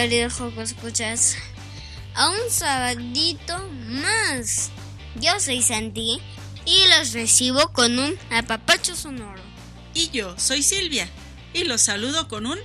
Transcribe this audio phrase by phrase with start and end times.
[0.00, 1.36] Queridos Jocos Escuchas,
[2.14, 4.70] a un sabadito más.
[5.16, 6.22] Yo soy Santi
[6.64, 9.42] y los recibo con un apapacho sonoro.
[9.92, 11.06] Y yo soy Silvia
[11.52, 12.58] y los saludo con un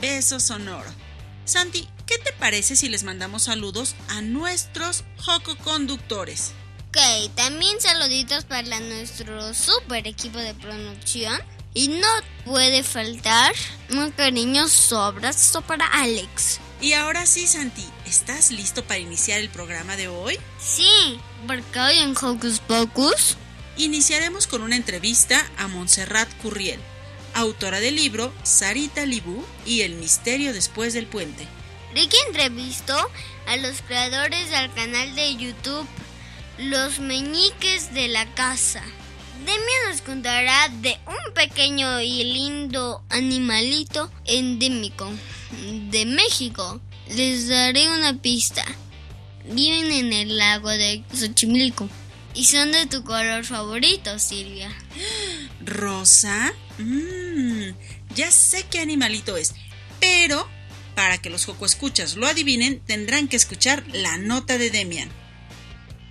[0.00, 0.90] beso sonoro.
[1.44, 6.54] Santi, ¿qué te parece si les mandamos saludos a nuestros Joco Conductores?
[6.88, 11.40] Ok, también saluditos para nuestro super equipo de producción.
[11.74, 12.08] Y no
[12.44, 13.54] puede faltar
[13.90, 16.60] un cariñoso abrazo para Alex.
[16.82, 20.38] Y ahora sí, Santi, ¿estás listo para iniciar el programa de hoy?
[20.58, 23.36] Sí, porque hoy en Hocus Pocus
[23.76, 26.80] iniciaremos con una entrevista a Montserrat Curriel,
[27.34, 31.46] autora del libro Sarita Libú y El misterio después del puente.
[31.94, 32.96] Ricky entrevistó
[33.46, 35.86] a los creadores del canal de YouTube
[36.58, 38.82] Los Meñiques de la Casa.
[39.40, 45.10] Demian nos contará de un pequeño y lindo animalito endémico
[45.90, 46.80] de México.
[47.08, 48.64] Les daré una pista.
[49.44, 51.88] Viven en el lago de Xochimilco
[52.34, 54.70] y son de tu color favorito, Silvia.
[55.64, 56.52] ¿Rosa?
[56.78, 57.72] Mmm,
[58.14, 59.54] ya sé qué animalito es,
[60.00, 60.48] pero
[60.94, 65.10] para que los Joco Escuchas lo adivinen, tendrán que escuchar la nota de Demian.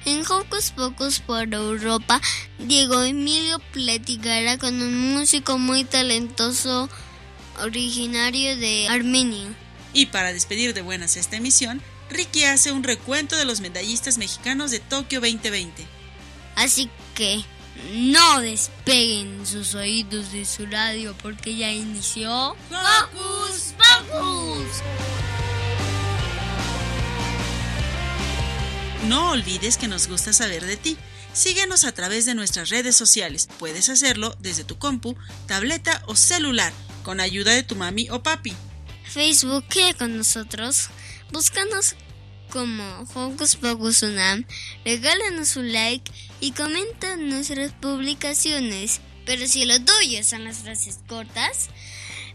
[0.05, 2.19] En Hocus Pocus por Europa,
[2.57, 6.89] Diego Emilio platicará con un músico muy talentoso
[7.61, 9.47] originario de Armenia.
[9.93, 14.71] Y para despedir de buenas esta emisión, Ricky hace un recuento de los medallistas mexicanos
[14.71, 15.85] de Tokio 2020.
[16.55, 17.43] Así que
[17.93, 24.81] no despeguen sus oídos de su radio porque ya inició Hocus Pocus.
[29.07, 30.95] No olvides que nos gusta saber de ti.
[31.33, 33.47] Síguenos a través de nuestras redes sociales.
[33.57, 35.15] Puedes hacerlo desde tu compu,
[35.47, 36.71] tableta o celular,
[37.03, 38.53] con ayuda de tu mami o papi.
[39.05, 40.89] Facebook, queda con nosotros.
[41.31, 41.95] Búscanos
[42.51, 42.83] como
[43.15, 44.03] Hocus Pocus
[44.85, 49.01] regálanos un like y comenta nuestras publicaciones.
[49.25, 51.69] Pero si lo tuyo son las frases cortas,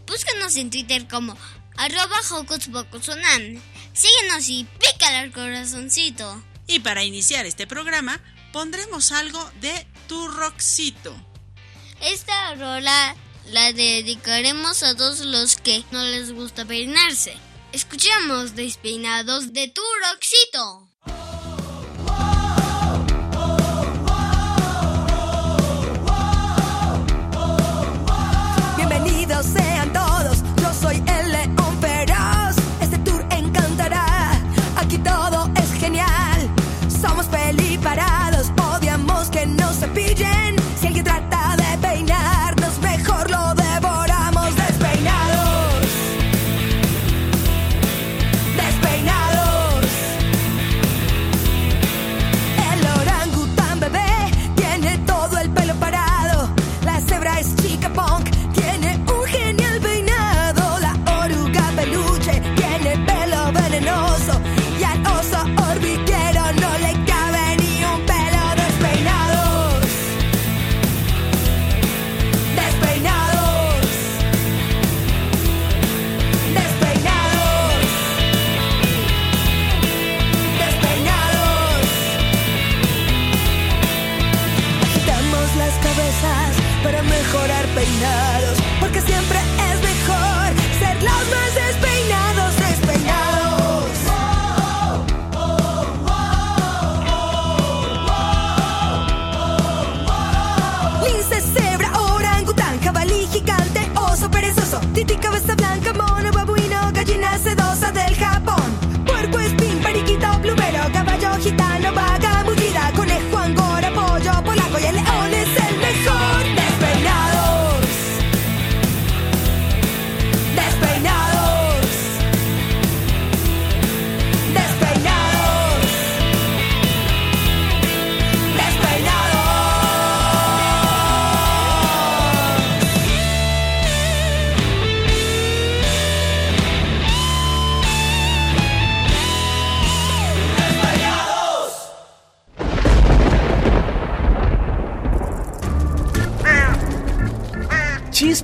[0.05, 1.37] búscanos en Twitter como
[1.77, 3.09] arroba Hocus Pocus.
[3.93, 6.43] Síguenos y pícale al corazoncito.
[6.67, 11.15] Y para iniciar este programa, pondremos algo de tu roxito.
[12.01, 13.15] Esta rola
[13.47, 17.33] la dedicaremos a todos los que no les gusta peinarse.
[17.71, 20.86] Escuchemos Despeinados de tu roxito.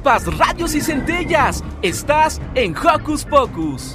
[0.03, 1.63] Chispas, radios y centellas.
[1.81, 3.93] Estás en Hocus Pocus.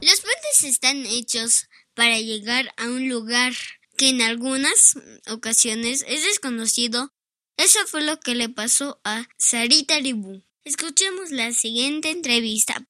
[0.00, 3.52] Los puentes están hechos para llegar a un lugar
[3.96, 4.96] que en algunas
[5.30, 7.10] ocasiones es desconocido.
[7.58, 10.42] Eso fue lo que le pasó a Sarita Ribú.
[10.64, 12.86] Escuchemos la siguiente entrevista.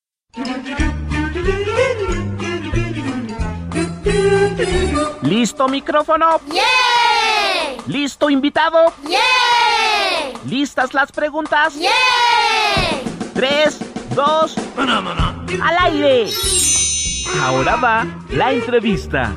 [5.23, 6.41] ¿Listo micrófono?
[6.53, 7.83] ¡Yeah!
[7.87, 8.93] ¿Listo invitado?
[9.09, 9.80] ¡Yeah!
[10.48, 11.78] ¿Listas las preguntas?
[11.78, 11.90] ¡Yeah!
[13.34, 13.78] Tres,
[14.14, 16.31] dos, al aire.
[17.42, 19.34] Ahora va la entrevista.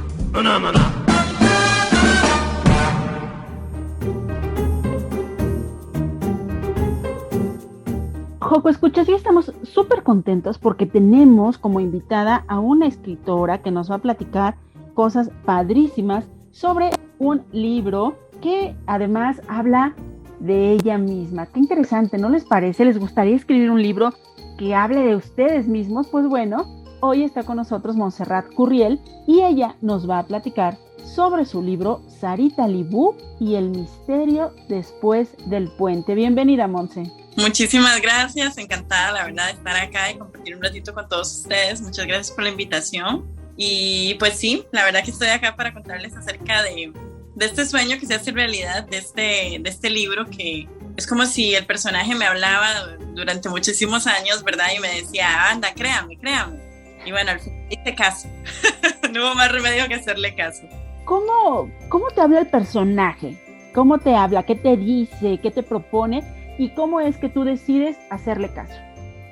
[8.39, 13.91] Joco, escuchas, y estamos súper contentos porque tenemos como invitada a una escritora que nos
[13.91, 14.55] va a platicar
[14.93, 19.95] cosas padrísimas sobre un libro que además habla
[20.43, 21.45] de ella misma.
[21.45, 22.85] Qué interesante, ¿no les parece?
[22.85, 24.13] ¿Les gustaría escribir un libro
[24.57, 26.07] que hable de ustedes mismos?
[26.07, 26.65] Pues bueno,
[26.99, 30.77] hoy está con nosotros Montserrat Curriel y ella nos va a platicar
[31.15, 36.13] sobre su libro Sarita Libú y el misterio después del puente.
[36.13, 37.03] Bienvenida, Monse.
[37.37, 41.81] Muchísimas gracias, encantada la verdad de estar acá y compartir un ratito con todos ustedes.
[41.81, 43.25] Muchas gracias por la invitación.
[43.55, 46.91] Y pues sí, la verdad que estoy acá para contarles acerca de,
[47.35, 51.25] de este sueño que se hace realidad, de este, de este libro que es como
[51.25, 54.67] si el personaje me hablaba durante muchísimos años, ¿verdad?
[54.75, 56.59] Y me decía, anda, créame, créame.
[57.05, 58.27] Y bueno, al fin hice caso.
[59.11, 60.61] no hubo más remedio que hacerle caso.
[61.05, 63.37] ¿Cómo, ¿Cómo te habla el personaje?
[63.73, 64.43] ¿Cómo te habla?
[64.43, 65.39] ¿Qué te dice?
[65.41, 66.23] ¿Qué te propone?
[66.57, 68.75] ¿Y cómo es que tú decides hacerle caso?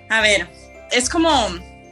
[0.09, 0.49] A ver,
[0.91, 1.29] es como,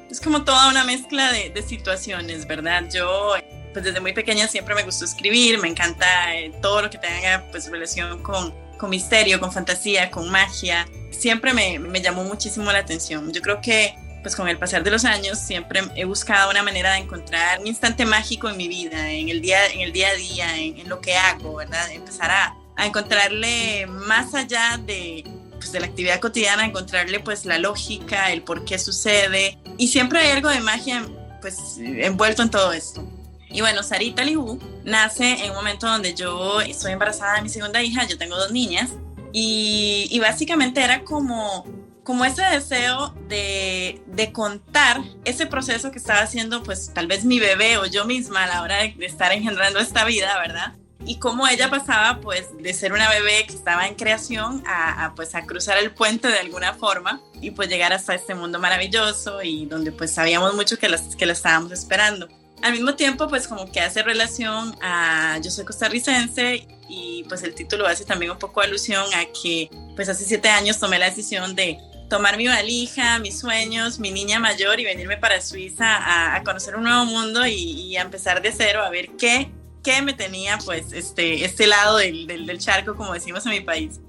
[0.09, 2.85] es como toda una mezcla de, de situaciones, ¿verdad?
[2.91, 3.35] Yo,
[3.79, 7.45] pues desde muy pequeña siempre me gustó escribir, me encanta eh, todo lo que tenga
[7.49, 10.85] pues relación con, con misterio, con fantasía, con magia.
[11.11, 13.31] Siempre me, me llamó muchísimo la atención.
[13.31, 16.91] Yo creo que pues con el pasar de los años siempre he buscado una manera
[16.91, 20.15] de encontrar un instante mágico en mi vida, en el día, en el día a
[20.15, 21.89] día, en, en lo que hago, ¿verdad?
[21.89, 25.23] Empezar a, a encontrarle más allá de,
[25.53, 29.57] pues, de la actividad cotidiana, encontrarle pues la lógica, el por qué sucede.
[29.77, 31.05] Y siempre hay algo de magia
[31.39, 33.07] pues envuelto en todo esto.
[33.51, 37.81] Y bueno, Sarita Liu nace en un momento donde yo estoy embarazada de mi segunda
[37.81, 38.91] hija, yo tengo dos niñas,
[39.31, 41.65] y, y básicamente era como,
[42.03, 47.39] como ese deseo de, de, contar ese proceso que estaba haciendo pues tal vez mi
[47.39, 50.73] bebé o yo misma a la hora de, de estar engendrando esta vida, ¿verdad?
[51.05, 55.15] y cómo ella pasaba pues de ser una bebé que estaba en creación a, a,
[55.15, 59.41] pues a cruzar el puente de alguna forma y pues llegar hasta este mundo maravilloso
[59.41, 62.27] y donde pues sabíamos mucho que, las, que la estábamos esperando.
[62.61, 67.55] Al mismo tiempo pues como que hace relación a yo soy costarricense y pues el
[67.55, 71.55] título hace también un poco alusión a que pues hace siete años tomé la decisión
[71.55, 71.77] de
[72.09, 76.75] tomar mi valija, mis sueños, mi niña mayor y venirme para Suiza a, a conocer
[76.75, 79.51] un nuevo mundo y, y a empezar de cero a ver qué
[79.83, 83.61] que me tenía pues este, este lado del, del, del, charco, como decimos en mi
[83.61, 83.99] país.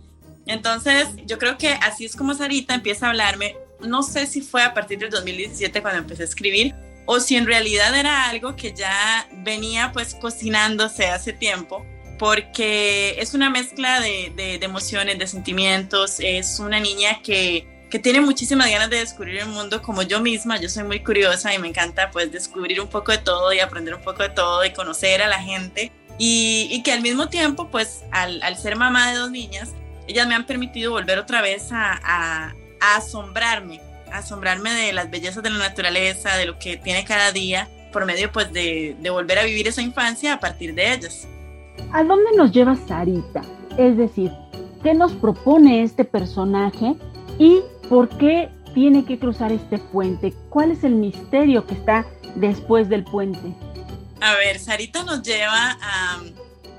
[0.47, 3.57] Entonces, yo creo que así es como Sarita empieza a hablarme.
[3.81, 6.75] No sé si fue a partir del 2017 cuando empecé a escribir
[7.07, 11.85] o si en realidad era algo que ya venía pues cocinándose hace tiempo,
[12.19, 16.21] porque es una mezcla de, de, emociones, de sentimientos.
[16.21, 20.59] Es una niña que que tiene muchísimas ganas de descubrir el mundo como yo misma.
[20.59, 23.95] Yo soy muy curiosa y me encanta pues descubrir un poco de todo y aprender
[23.95, 25.93] un poco de todo y conocer a la gente.
[26.17, 29.71] Y, que al mismo tiempo pues al, al, ser mamá de dos niñas,
[30.07, 33.81] ellas me han permitido volver otra vez a, asombrarme,
[34.13, 38.31] asombrarme de las bellezas de la naturaleza, de lo que tiene cada día, por medio
[38.33, 41.27] pues de, de volver a vivir esa infancia a partir de ellas.
[41.93, 43.43] ¿A dónde nos lleva Sarita?
[43.79, 44.31] Es decir,
[44.83, 46.95] ¿qué nos propone este personaje
[47.39, 50.33] y ¿Por qué tiene que cruzar este puente?
[50.49, 53.53] ¿Cuál es el misterio que está después del puente?
[54.21, 56.21] A ver, Sarita nos lleva a...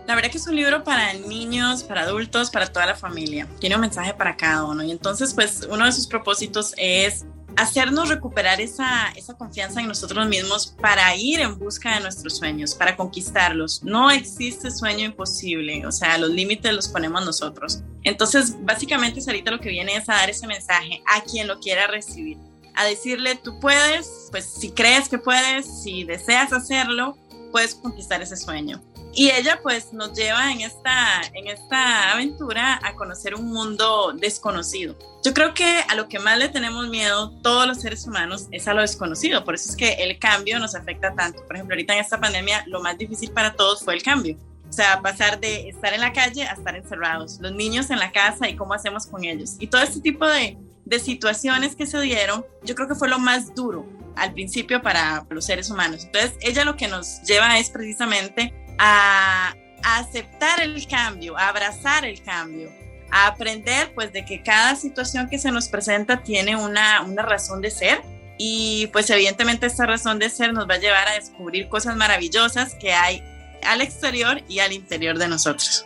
[0.08, 3.48] La verdad que es un libro para niños, para adultos, para toda la familia.
[3.60, 4.84] Tiene un mensaje para cada uno.
[4.84, 10.27] Y entonces, pues, uno de sus propósitos es hacernos recuperar esa, esa confianza en nosotros
[10.27, 13.84] mismos para ir en busca de nuestros sueños, para conquistarlos.
[13.84, 17.81] No existe sueño imposible, o sea, los límites los ponemos nosotros.
[18.03, 21.88] Entonces, básicamente, Sarita lo que viene es a dar ese mensaje a quien lo quiera
[21.88, 22.38] recibir,
[22.75, 27.17] a decirle, tú puedes, pues si crees que puedes, si deseas hacerlo,
[27.51, 28.81] puedes conquistar ese sueño.
[29.13, 34.96] Y ella pues nos lleva en esta, en esta aventura a conocer un mundo desconocido.
[35.24, 38.68] Yo creo que a lo que más le tenemos miedo todos los seres humanos es
[38.68, 39.44] a lo desconocido.
[39.44, 41.46] Por eso es que el cambio nos afecta tanto.
[41.46, 44.38] Por ejemplo, ahorita en esta pandemia lo más difícil para todos fue el cambio.
[44.70, 48.13] O sea, pasar de estar en la calle a estar encerrados, los niños en la
[48.13, 49.58] casa y cómo hacemos con ellos.
[49.60, 53.20] Y todo este tipo de, de situaciones que se dieron, yo creo que fue lo
[53.20, 56.06] más duro al principio para los seres humanos.
[56.06, 62.21] Entonces, ella lo que nos lleva es precisamente a, aceptar el cambio, a abrazar el
[62.21, 62.69] cambio,
[63.09, 67.61] a aprender pues de que cada situación que se nos presenta tiene una, una razón
[67.61, 68.01] de ser
[68.38, 72.75] y pues evidentemente esta razón de ser nos va a llevar a descubrir cosas maravillosas
[72.75, 73.23] que hay
[73.67, 75.85] al exterior y al interior de nosotros.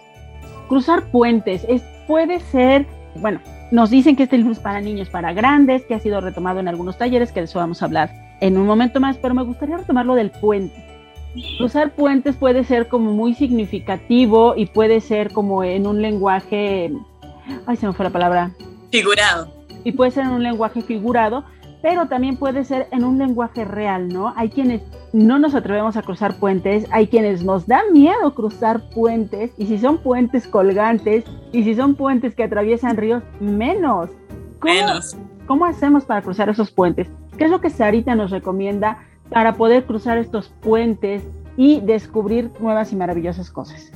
[0.67, 2.85] Cruzar puentes es, puede ser,
[3.15, 3.39] bueno,
[3.71, 6.67] nos dicen que este libro es para niños, para grandes, que ha sido retomado en
[6.67, 9.77] algunos talleres, que de eso vamos a hablar en un momento más, pero me gustaría
[9.77, 10.94] retomarlo del puente.
[11.57, 16.91] Cruzar puentes puede ser como muy significativo y puede ser como en un lenguaje,
[17.65, 18.51] ay, se me fue la palabra.
[18.91, 19.51] Figurado.
[19.83, 21.43] Y puede ser en un lenguaje figurado,
[21.81, 24.33] pero también puede ser en un lenguaje real, ¿no?
[24.35, 24.81] Hay quienes
[25.13, 29.77] no nos atrevemos a cruzar puentes, hay quienes nos da miedo cruzar puentes, y si
[29.77, 34.09] son puentes colgantes, y si son puentes que atraviesan ríos, menos.
[34.63, 35.15] menos.
[35.45, 37.07] ¿Cómo hacemos para cruzar esos puentes?
[37.37, 38.97] ¿Qué es lo que Sarita nos recomienda
[39.29, 41.23] para poder cruzar estos puentes
[41.57, 43.91] y descubrir nuevas y maravillosas cosas?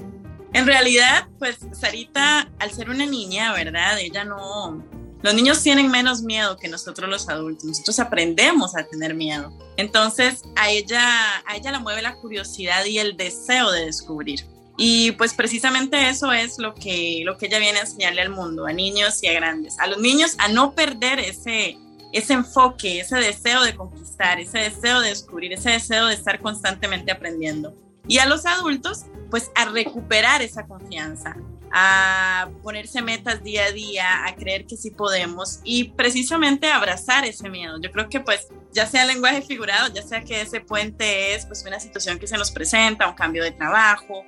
[0.53, 4.00] En realidad, pues Sarita, al ser una niña, ¿verdad?
[4.00, 4.83] Ella no...
[5.21, 7.65] Los niños tienen menos miedo que nosotros los adultos.
[7.65, 9.51] Nosotros aprendemos a tener miedo.
[9.75, 11.03] Entonces, a ella,
[11.45, 14.45] a ella la mueve la curiosidad y el deseo de descubrir.
[14.81, 18.65] Y pues precisamente eso es lo que, lo que ella viene a enseñarle al mundo,
[18.65, 19.77] a niños y a grandes.
[19.77, 21.77] A los niños a no perder ese,
[22.11, 27.11] ese enfoque, ese deseo de conquistar, ese deseo de descubrir, ese deseo de estar constantemente
[27.11, 27.73] aprendiendo.
[28.07, 31.35] Y a los adultos, pues a recuperar esa confianza,
[31.71, 37.49] a ponerse metas día a día, a creer que sí podemos y precisamente abrazar ese
[37.49, 37.79] miedo.
[37.79, 41.63] Yo creo que pues ya sea lenguaje figurado, ya sea que ese puente es pues
[41.65, 44.23] una situación que se nos presenta, un cambio de trabajo,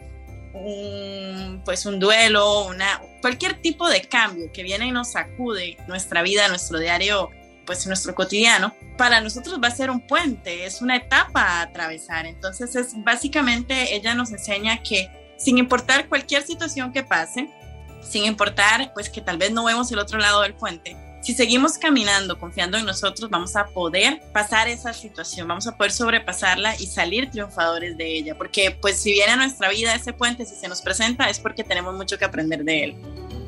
[0.54, 6.22] un, pues un duelo, una, cualquier tipo de cambio que viene y nos sacude nuestra
[6.22, 7.30] vida, nuestro diario,
[7.66, 12.26] pues nuestro cotidiano, para nosotros va a ser un puente, es una etapa a atravesar.
[12.26, 17.50] Entonces es básicamente ella nos enseña que sin importar cualquier situación que pase,
[18.02, 21.78] sin importar pues que tal vez no vemos el otro lado del puente, si seguimos
[21.78, 26.88] caminando, confiando en nosotros, vamos a poder pasar esa situación, vamos a poder sobrepasarla y
[26.88, 30.68] salir triunfadores de ella, porque pues si viene a nuestra vida ese puente, si se
[30.68, 32.96] nos presenta, es porque tenemos mucho que aprender de él.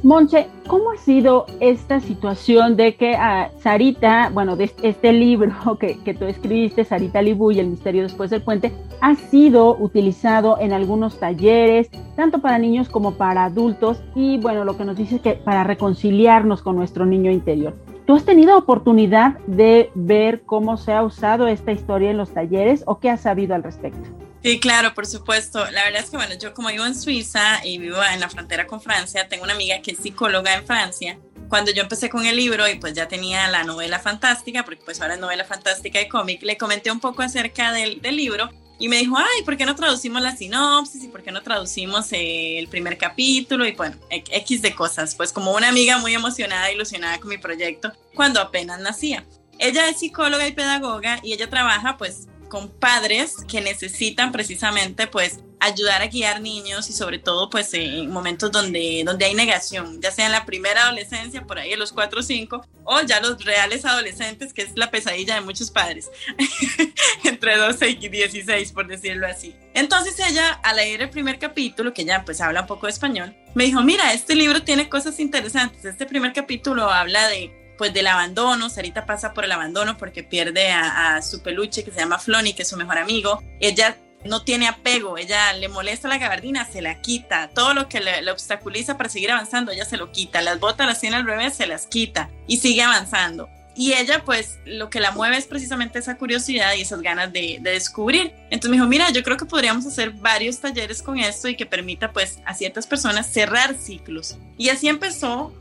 [0.03, 5.98] Monche, ¿cómo ha sido esta situación de que a Sarita, bueno, de este libro que,
[6.03, 10.74] que tú escribiste, Sarita Libu y el misterio después del puente, ha sido utilizado en
[10.74, 15.22] algunos talleres, tanto para niños como para adultos, y bueno, lo que nos dice es
[15.22, 17.74] que para reconciliarnos con nuestro niño interior.
[18.05, 22.83] ¿Tú has tenido oportunidad de ver cómo se ha usado esta historia en los talleres
[22.88, 24.22] o qué has sabido al respecto?
[24.43, 25.59] Sí, claro, por supuesto.
[25.71, 28.67] La verdad es que, bueno, yo como vivo en Suiza y vivo en la frontera
[28.67, 31.17] con Francia, tengo una amiga que es psicóloga en Francia.
[31.47, 35.00] Cuando yo empecé con el libro y pues ya tenía la novela fantástica, porque pues
[35.00, 38.89] ahora es novela fantástica y cómic, le comenté un poco acerca del, del libro y
[38.89, 41.05] me dijo, ay, ¿por qué no traducimos la sinopsis?
[41.05, 43.65] ¿Y por qué no traducimos el primer capítulo?
[43.65, 45.15] Y bueno, X de cosas.
[45.15, 49.23] Pues como una amiga muy emocionada, ilusionada con mi proyecto, cuando apenas nacía.
[49.57, 55.39] Ella es psicóloga y pedagoga y ella trabaja pues con padres que necesitan precisamente pues
[55.60, 60.12] ayudar a guiar niños y sobre todo pues en momentos donde, donde hay negación, ya
[60.12, 63.43] sea en la primera adolescencia, por ahí a los 4 o 5, o ya los
[63.43, 66.12] reales adolescentes, que es la pesadilla de muchos padres,
[67.24, 69.55] entre 12 y 16 por decirlo así.
[69.74, 73.36] Entonces ella al leer el primer capítulo, que ya pues habla un poco de español,
[73.55, 78.07] me dijo, mira, este libro tiene cosas interesantes, este primer capítulo habla de pues del
[78.07, 82.53] abandono, Sarita pasa por el abandono porque pierde a, su peluche que se llama Flony,
[82.55, 83.41] que es su mejor amigo.
[83.59, 87.99] Ella no tiene apego, ella le molesta la gabardina, se la quita, todo lo que
[87.99, 91.55] le, obstaculiza para seguir avanzando, ella se lo quita, las botas las tiene al revés,
[91.55, 93.49] se las quita y sigue avanzando.
[93.75, 97.57] Y ella, pues, lo que la mueve es precisamente esa curiosidad y esas ganas de,
[97.59, 98.31] de, descubrir.
[98.51, 101.65] Entonces me dijo, mira, yo creo que podríamos hacer varios talleres con esto y que
[101.65, 104.37] permita, pues, a ciertas personas cerrar ciclos.
[104.59, 105.51] Y así empezó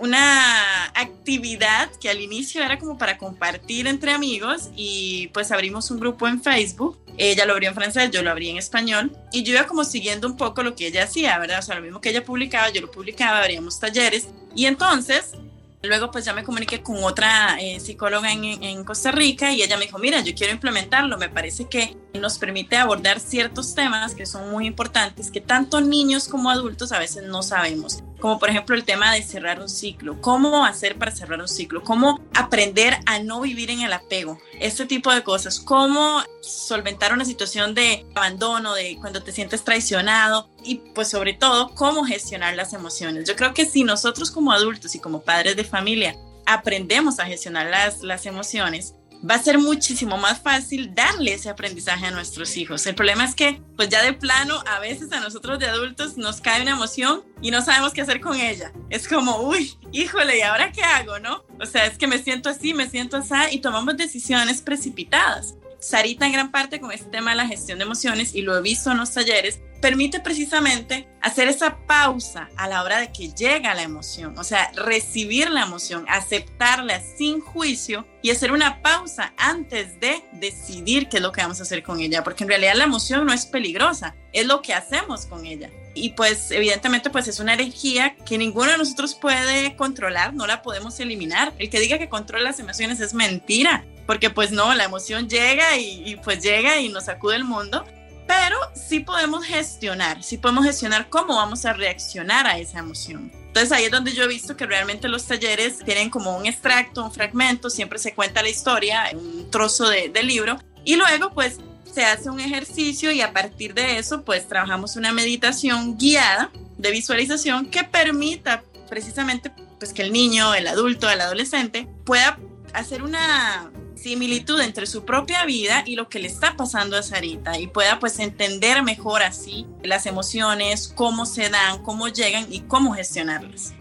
[0.00, 6.00] una actividad que al inicio era como para compartir entre amigos y pues abrimos un
[6.00, 6.98] grupo en Facebook.
[7.16, 10.26] Ella lo abrió en francés, yo lo abrí en español y yo iba como siguiendo
[10.26, 11.58] un poco lo que ella hacía, ¿verdad?
[11.58, 15.34] O sea, lo mismo que ella publicaba, yo lo publicaba, abríamos talleres y entonces
[15.82, 19.78] Luego pues ya me comuniqué con otra eh, psicóloga en, en, Costa Rica y ella
[19.78, 24.26] me dijo, mira, yo quiero implementarlo, me parece que nos permite abordar ciertos temas que
[24.26, 28.02] son muy importantes, que tanto niños como adultos a veces no sabemos.
[28.20, 31.82] Como por ejemplo el tema de cerrar un ciclo, cómo hacer para cerrar un ciclo,
[31.82, 37.24] cómo aprender a no vivir en el apego, este tipo de cosas, cómo solventar una
[37.24, 42.72] situación de abandono, de cuando te sientes traicionado y pues sobre todo cómo gestionar las
[42.72, 43.28] emociones.
[43.28, 47.66] Yo creo que si nosotros como adultos y como padres de familia aprendemos a gestionar
[47.66, 48.94] las, las emociones,
[49.28, 52.86] va a ser muchísimo más fácil darle ese aprendizaje a nuestros hijos.
[52.86, 56.40] El problema es que, pues ya de plano, a veces a nosotros de adultos nos
[56.40, 58.72] cae una emoción y no sabemos qué hacer con ella.
[58.88, 61.44] Es como, uy, híjole, ¿y ahora qué hago, no?
[61.60, 65.54] O sea, es que me siento así, me siento así y tomamos decisiones precipitadas.
[65.80, 68.62] Sarita en gran parte con este tema de la gestión de emociones y lo he
[68.62, 73.74] visto en los talleres, permite precisamente hacer esa pausa a la hora de que llega
[73.74, 79.98] la emoción, o sea, recibir la emoción, aceptarla sin juicio y hacer una pausa antes
[80.00, 82.84] de decidir qué es lo que vamos a hacer con ella, porque en realidad la
[82.84, 85.70] emoción no es peligrosa, es lo que hacemos con ella.
[85.94, 90.62] Y pues evidentemente pues es una energía que ninguno de nosotros puede controlar, no la
[90.62, 91.52] podemos eliminar.
[91.58, 95.78] El que diga que controla las emociones es mentira porque pues no, la emoción llega
[95.78, 97.86] y, pues llega y nos sacude el mundo,
[98.26, 103.30] pero sí podemos gestionar, sí podemos gestionar cómo vamos a reaccionar a esa emoción.
[103.32, 107.04] Entonces ahí es donde yo he visto que realmente los talleres tienen como un extracto,
[107.04, 111.58] un fragmento, siempre se cuenta la historia, un trozo de, del libro, y luego pues
[111.94, 116.90] se hace un ejercicio y a partir de eso pues trabajamos una meditación guiada de
[116.90, 122.40] visualización que permita precisamente pues que el niño, el adulto, el adolescente pueda
[122.72, 123.70] hacer una
[124.02, 127.98] similitud entre su propia vida y lo que le está pasando a Sarita y pueda
[127.98, 133.74] pues entender mejor así las emociones, cómo se dan, cómo llegan y cómo gestionarlas.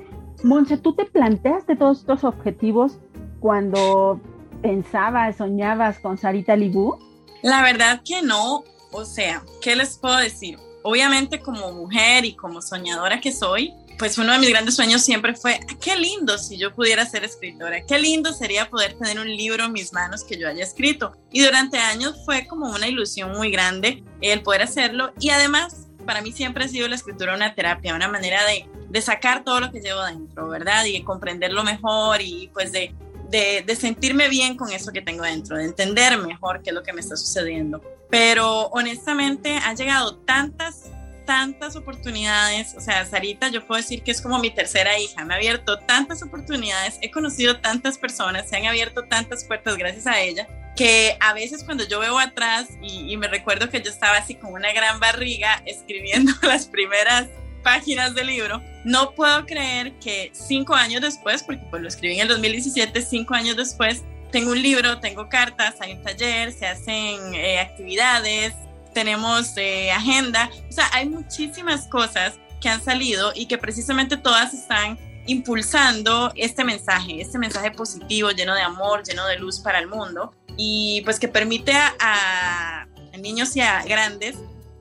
[0.43, 2.98] Monse, ¿tú te planteaste todos estos objetivos
[3.39, 4.20] cuando
[4.62, 6.98] pensabas, soñabas con Sarita Libú?
[7.41, 10.60] La verdad que no, o sea, ¿qué les puedo decir?
[10.84, 15.36] Obviamente como mujer y como soñadora que soy, pues uno de mis grandes sueños siempre
[15.36, 19.28] fue, ah, qué lindo si yo pudiera ser escritora, qué lindo sería poder tener un
[19.28, 21.12] libro en mis manos que yo haya escrito.
[21.32, 26.22] Y durante años fue como una ilusión muy grande el poder hacerlo y además para
[26.22, 29.70] mí siempre ha sido la escritura una terapia, una manera de, de sacar todo lo
[29.70, 30.86] que llevo dentro, ¿verdad?
[30.86, 32.96] Y de comprenderlo mejor y pues de,
[33.30, 36.84] de, de sentirme bien con eso que tengo dentro, de entender mejor qué es lo
[36.84, 37.82] que me está sucediendo.
[38.10, 40.86] Pero honestamente han llegado tantas
[41.30, 45.36] tantas oportunidades, o sea, Sarita, yo puedo decir que es como mi tercera hija, me
[45.36, 50.20] ha abierto tantas oportunidades, he conocido tantas personas, se han abierto tantas puertas gracias a
[50.20, 54.34] ella, que a veces cuando yo veo atrás y, me recuerdo que yo estaba así
[54.34, 57.28] con una gran barriga escribiendo las primeras
[57.62, 62.22] páginas del libro, no puedo creer que cinco años después, porque pues lo escribí en
[62.22, 67.36] el 2017, cinco años después, tengo un libro, tengo cartas, hay un taller, se hacen
[67.36, 68.56] eh, actividades,
[68.93, 74.54] tenemos eh, agenda, o sea, hay muchísimas cosas que han salido y que precisamente todas
[74.54, 79.88] están impulsando este mensaje, este mensaje positivo, lleno de amor, lleno de luz para el
[79.88, 84.36] mundo y pues que permite a, a niños y a grandes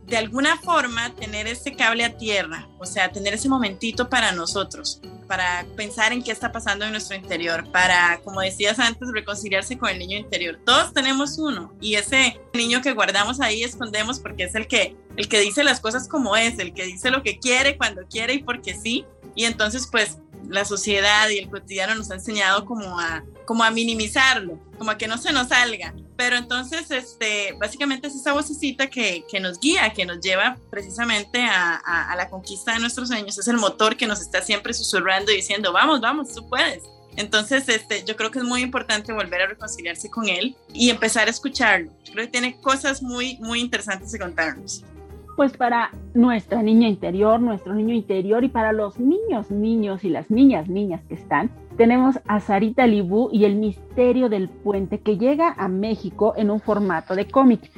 [0.08, 5.02] de alguna forma tener ese cable a tierra, o sea, tener ese momentito para nosotros,
[5.26, 9.90] para pensar en qué está pasando en nuestro interior, para, como decías antes, reconciliarse con
[9.90, 10.58] el niño interior.
[10.64, 15.28] Todos tenemos uno y ese niño que guardamos ahí escondemos porque es el que el
[15.28, 18.42] que dice las cosas como es, el que dice lo que quiere cuando quiere y
[18.42, 19.04] porque sí.
[19.34, 20.18] Y entonces pues
[20.48, 24.98] la sociedad y el cotidiano nos ha enseñado como a como a minimizarlo, como a
[24.98, 25.94] que no se nos salga.
[26.18, 31.42] Pero entonces, este, básicamente es esa vocecita que, que nos guía, que nos lleva precisamente
[31.42, 33.38] a, a, la conquista de nuestros sueños.
[33.38, 36.82] Es el motor que nos está siempre susurrando y diciendo, vamos, vamos, tú puedes.
[37.16, 41.26] Entonces, este, yo creo que es muy importante volver a reconciliarse con él y empezar
[41.26, 41.90] a escucharlo.
[42.04, 44.84] Creo que tiene cosas muy, muy interesantes que contarnos
[45.38, 50.32] pues para nuestra niña interior, nuestro niño interior y para los niños, niños y las
[50.32, 55.54] niñas, niñas que están, tenemos a Sarita Libú y el misterio del puente que llega
[55.56, 57.70] a México en un formato de cómic.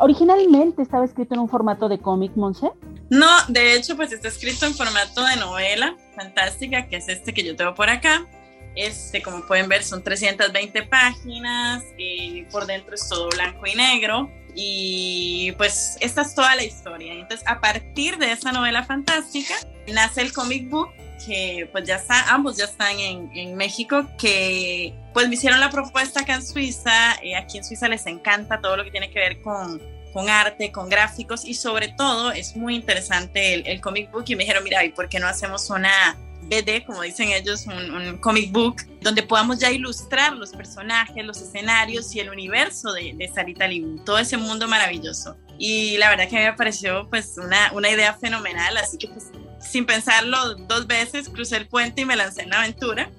[0.00, 2.72] ¿Originalmente estaba escrito en un formato de cómic, Monse?
[3.10, 7.44] No, de hecho, pues está escrito en formato de novela fantástica, que es este que
[7.44, 8.26] yo tengo por acá.
[8.74, 14.28] Este, como pueden ver, son 320 páginas y por dentro es todo blanco y negro.
[14.54, 17.12] Y pues esta es toda la historia.
[17.12, 19.54] Entonces, a partir de esa novela fantástica,
[19.92, 20.90] nace el comic book
[21.24, 25.70] que pues ya está, ambos ya están en, en, México, que pues me hicieron la
[25.70, 29.20] propuesta acá en Suiza, eh, aquí en Suiza les encanta todo lo que tiene que
[29.20, 29.80] ver con,
[30.12, 34.36] con arte, con gráficos y sobre todo es muy interesante el, el comic book y
[34.36, 36.16] me dijeron, mira, ¿y por qué no hacemos una
[36.48, 42.14] BD, como dicen ellos, un, comic book, donde podamos ya ilustrar los personajes, los escenarios
[42.14, 45.36] y el universo de, de Sarita Libu, todo ese mundo maravilloso.
[45.58, 49.30] Y la verdad que me pareció pues una, una idea fenomenal, así que pues
[49.64, 53.10] sin pensarlo dos veces, crucé el puente y me lancé en la aventura.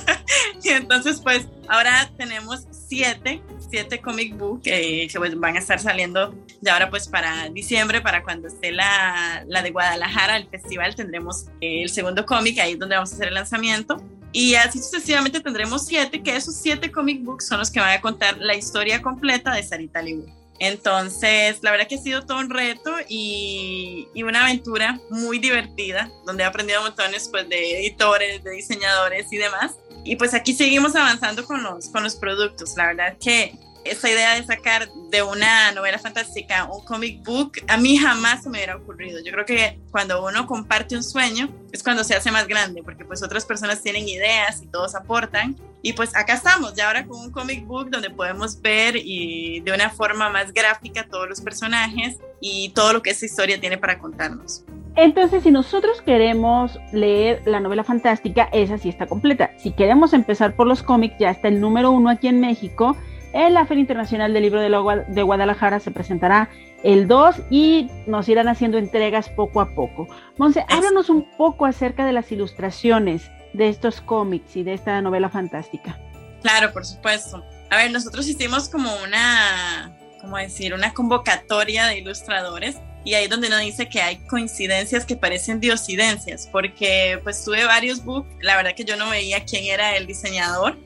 [0.62, 6.34] y entonces, pues, ahora tenemos siete, siete comic book que pues, van a estar saliendo
[6.60, 11.46] de ahora, pues, para diciembre, para cuando esté la, la de Guadalajara, el festival, tendremos
[11.60, 14.02] eh, el segundo cómic, ahí es donde vamos a hacer el lanzamiento.
[14.32, 18.00] Y así sucesivamente tendremos siete, que esos siete comic books son los que van a
[18.00, 20.26] contar la historia completa de Sarita Libu.
[20.60, 26.10] Entonces, la verdad que ha sido todo un reto y, y, una aventura muy divertida,
[26.26, 29.76] donde he aprendido montones pues, de editores, de diseñadores y demás.
[30.08, 32.74] Y pues aquí seguimos avanzando con los, con los productos.
[32.78, 37.76] La verdad que esa idea de sacar de una novela fantástica un comic book, a
[37.76, 39.20] mí jamás se me hubiera ocurrido.
[39.22, 43.04] Yo creo que cuando uno comparte un sueño es cuando se hace más grande, porque
[43.04, 45.56] pues otras personas tienen ideas y todos aportan.
[45.82, 49.72] Y pues acá estamos, ya ahora con un comic book donde podemos ver y de
[49.72, 53.98] una forma más gráfica todos los personajes y todo lo que esa historia tiene para
[53.98, 54.64] contarnos.
[55.00, 59.52] Entonces, si nosotros queremos leer la novela fantástica, esa sí está completa.
[59.56, 62.96] Si queremos empezar por los cómics, ya está el número uno aquí en México
[63.32, 66.48] en la Feria Internacional del Libro de, Guadalajara se presentará
[66.82, 70.08] el 2 y nos irán haciendo entregas poco a poco.
[70.36, 75.28] Monse, háblanos un poco acerca de las ilustraciones de estos cómics y de esta novela
[75.28, 75.96] fantástica.
[76.42, 77.44] Claro, por supuesto.
[77.70, 80.74] A ver, nosotros hicimos como una, ¿cómo decir?
[80.74, 86.48] Una convocatoria de ilustradores y ahí donde nos dice que hay coincidencias que parecen diosidencias,
[86.50, 90.76] porque pues tuve varios books, la verdad que yo no veía quién era el diseñador,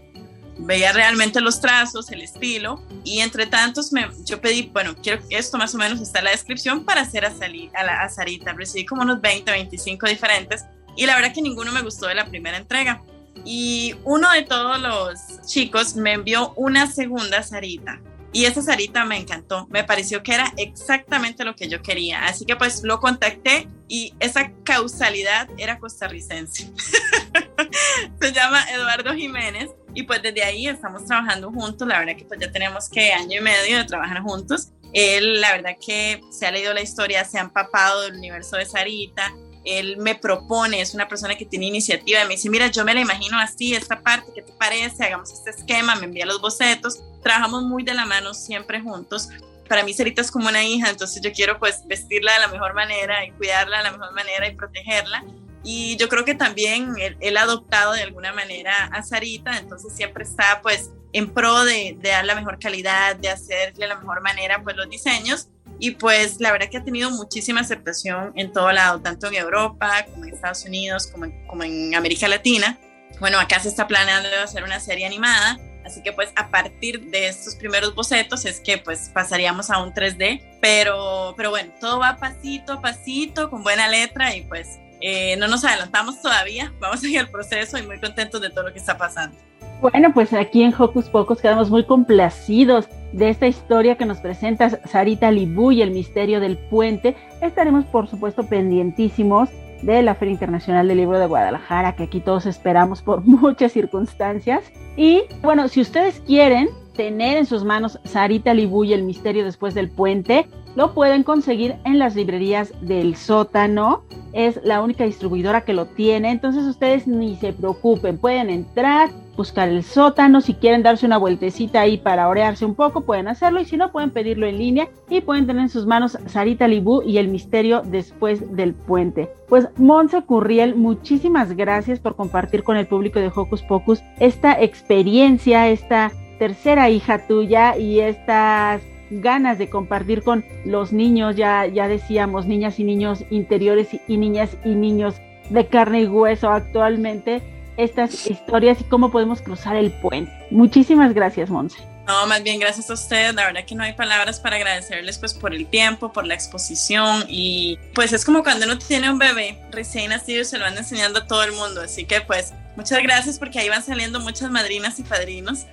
[0.59, 5.59] veía realmente los trazos, el estilo, y entre tantos me, yo pedí, bueno, quiero esto
[5.59, 7.33] más o menos está en la descripción para hacer a,
[7.75, 8.53] a, la, a Sarita.
[8.53, 10.65] Recibí como unos 20, 25 diferentes,
[10.97, 13.03] y la verdad que ninguno me gustó de la primera entrega.
[13.45, 18.01] Y uno de todos los chicos me envió una segunda Sarita.
[18.33, 22.25] Y esa Sarita me encantó, me pareció que era exactamente lo que yo quería.
[22.25, 26.71] Así que pues lo contacté y esa causalidad era costarricense.
[28.21, 31.87] Se llama Eduardo Jiménez y pues desde ahí estamos trabajando juntos.
[31.87, 34.73] La verdad que pues ya tenemos que año y medio de trabajar juntos.
[34.95, 38.65] Él, la verdad que se ha leído la historia, se ha empapado del universo de
[38.65, 39.33] Sarita.
[39.65, 43.01] Él me propone, es una persona que tiene iniciativa, me dice, mira, yo me la
[43.01, 45.05] imagino así, esta parte, ¿qué te parece?
[45.05, 47.01] Hagamos este esquema, me envía los bocetos.
[47.23, 49.29] Trabajamos muy de la mano siempre juntos
[49.73, 52.75] para mí Sarita es como una hija, entonces yo quiero pues vestirla de la mejor
[52.75, 55.25] manera y cuidarla de la mejor manera y protegerla.
[55.65, 60.25] Y yo creo que también él, ha adoptado de alguna manera a Sarita, entonces siempre
[60.25, 64.63] está pues en pro de, de, dar la mejor calidad, de hacerle la mejor manera
[64.63, 65.49] pues los diseños.
[65.83, 70.07] Y pues la verdad que ha tenido muchísima aceptación en todo lado, tanto en Europa
[70.09, 72.79] como en Estados Unidos, como en, como en América Latina.
[73.19, 77.27] Bueno, acá se está planeando hacer una serie animada, así que pues a partir de
[77.27, 82.17] estos primeros bocetos es que pues pasaríamos a un 3D, pero, pero bueno, todo va
[82.17, 87.09] pasito a pasito, con buena letra y pues eh, no nos adelantamos todavía, vamos a
[87.09, 89.37] ir al proceso y muy contentos de todo lo que está pasando.
[89.83, 94.71] Bueno, pues aquí en Hocus Pocos quedamos muy complacidos de esta historia que nos presenta
[94.87, 97.17] Sarita Libu y el misterio del puente.
[97.41, 99.49] Estaremos, por supuesto, pendientísimos
[99.83, 104.63] de la Feria Internacional del Libro de Guadalajara, que aquí todos esperamos por muchas circunstancias.
[104.97, 109.75] Y bueno, si ustedes quieren tener en sus manos Sarita Libu y el misterio después
[109.75, 114.05] del puente, lo pueden conseguir en las librerías del sótano.
[114.33, 116.31] Es la única distribuidora que lo tiene.
[116.31, 118.17] Entonces ustedes ni se preocupen.
[118.17, 119.11] Pueden entrar,
[119.43, 120.41] buscar el sótano.
[120.41, 123.61] Si quieren darse una vueltecita ahí para orearse un poco, pueden hacerlo.
[123.61, 124.89] Y si no, pueden pedirlo en línea.
[125.09, 129.29] Y pueden tener en sus manos Sarita Libú y el misterio después del puente.
[129.49, 135.69] Pues Monse Curriel, muchísimas gracias por compartir con el público de Hocus Pocus esta experiencia,
[135.69, 142.47] esta tercera hija tuya y estas ganas de compartir con los niños, ya, ya decíamos,
[142.47, 147.43] niñas y niños interiores y, niñas y niños de carne y hueso actualmente,
[147.77, 150.33] estas historias y cómo podemos cruzar el puente.
[150.51, 151.93] Muchísimas gracias, Monse.
[152.07, 153.35] No, más bien gracias a ustedes.
[153.35, 157.25] La verdad que no hay palabras para agradecerles pues por el tiempo, por la exposición
[157.29, 161.21] y pues es como cuando uno tiene un bebé recién nacido se lo van enseñando
[161.21, 161.81] a todo el mundo.
[161.81, 165.67] Así que pues Muchas gracias porque ahí van saliendo muchas madrinas y padrinos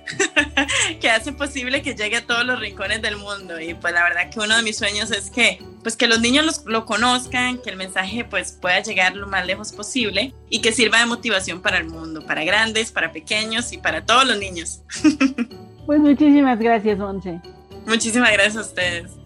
[1.00, 3.58] que hacen posible que llegue a todos los rincones del mundo.
[3.58, 6.62] Y pues la verdad que uno de mis sueños es que, pues que los niños
[6.66, 10.98] lo conozcan, que el mensaje pues pueda llegar lo más lejos posible y que sirva
[10.98, 14.82] de motivación para el mundo, para grandes, para pequeños y para todos los niños.
[15.86, 17.40] pues muchísimas gracias, Once.
[17.86, 19.20] Muchísimas gracias a ustedes.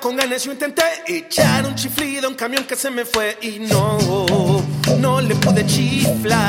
[0.00, 3.58] Con vez yo intenté echar un chiflido a un camión que se me fue y
[3.58, 3.98] no,
[4.98, 6.40] no le pude chiflar.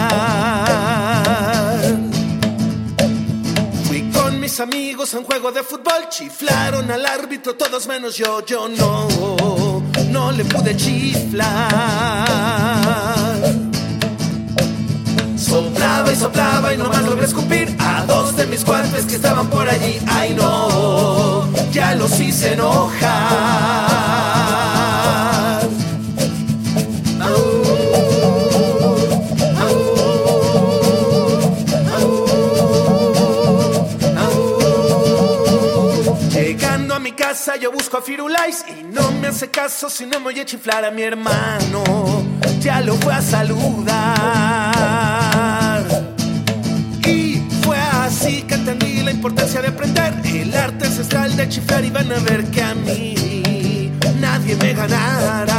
[3.86, 8.45] Fui con mis amigos a un juego de fútbol, chiflaron al árbitro todos menos yo,
[8.45, 9.08] yo no,
[10.10, 12.72] no le pude chiflar.
[15.83, 19.67] Soplaba y soplaba y nomás logré escupir a dos de mis cuates que estaban por
[19.67, 19.99] allí.
[20.07, 23.01] Ay no, ya los hice enojar.
[36.31, 40.19] Llegando a mi casa yo busco a Firulais y no me hace caso si no
[40.19, 41.83] me voy a chiflar a mi hermano.
[42.61, 45.02] Ya lo fue a saludar.
[49.23, 53.89] Importancia de aprender el arte ancestral de chiflar y van a ver que a mí
[54.19, 55.53] nadie me ganará.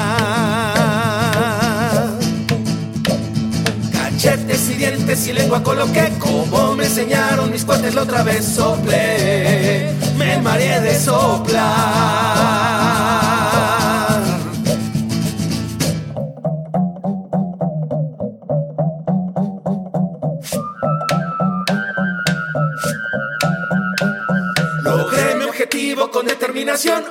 [3.90, 9.94] Cachetes y dientes y lengua coloqué como me enseñaron mis cuates la otra vez soplé.
[10.18, 12.93] Me mareé de soplar.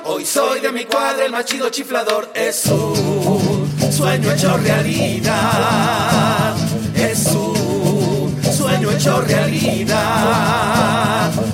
[0.04, 2.30] Hoy soy de mi cuadra el más chido chiflador.
[2.34, 6.54] Es un sueño hecho realidad.
[6.94, 10.02] Es un sueño hecho realidad.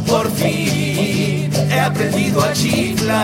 [0.08, 3.20] Por fin he aprendido a chiflar.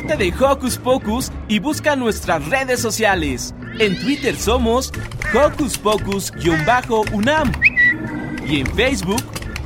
[0.00, 3.52] Parte de Hocus Pocus y busca nuestras redes sociales.
[3.80, 4.92] En Twitter somos
[5.34, 7.52] Hocus Pocus-UNAM
[8.46, 9.22] y en Facebook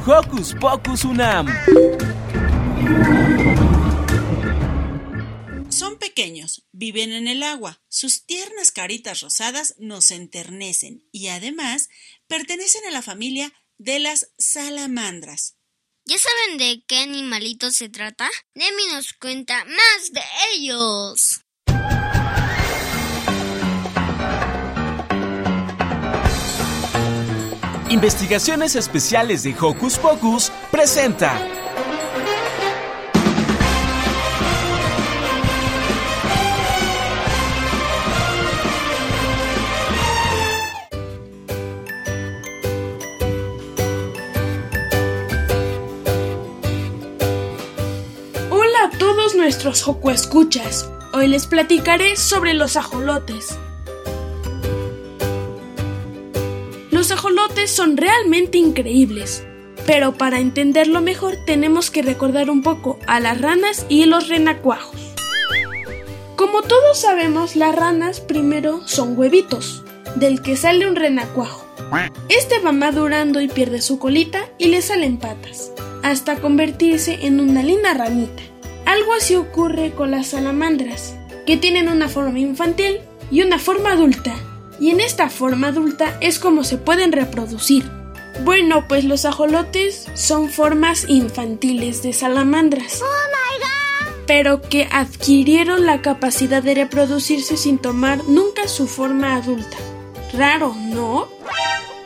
[0.06, 1.48] Hocus Pocus UNAM.
[5.68, 11.90] Son pequeños, viven en el agua, sus tiernas caritas rosadas nos enternecen y además
[12.26, 15.58] pertenecen a la familia de las salamandras.
[16.04, 18.28] ¿Ya saben de qué animalitos se trata?
[18.54, 20.20] Demi nos cuenta más de
[20.52, 21.42] ellos.
[27.88, 31.38] Investigaciones Especiales de Hocus Pocus presenta.
[49.42, 50.88] Nuestros Escuchas.
[51.12, 53.58] Hoy les platicaré sobre los ajolotes.
[56.92, 59.44] Los ajolotes son realmente increíbles,
[59.84, 65.00] pero para entenderlo mejor tenemos que recordar un poco a las ranas y los renacuajos.
[66.36, 69.82] Como todos sabemos, las ranas primero son huevitos,
[70.14, 71.66] del que sale un renacuajo.
[72.28, 75.72] Este va madurando y pierde su colita y le salen patas,
[76.04, 78.51] hasta convertirse en una linda ranita.
[78.86, 81.14] Algo así ocurre con las salamandras,
[81.46, 84.34] que tienen una forma infantil y una forma adulta.
[84.80, 87.88] Y en esta forma adulta es como se pueden reproducir.
[88.44, 93.00] Bueno, pues los ajolotes son formas infantiles de salamandras.
[94.26, 99.76] Pero que adquirieron la capacidad de reproducirse sin tomar nunca su forma adulta.
[100.32, 101.28] Raro, ¿no?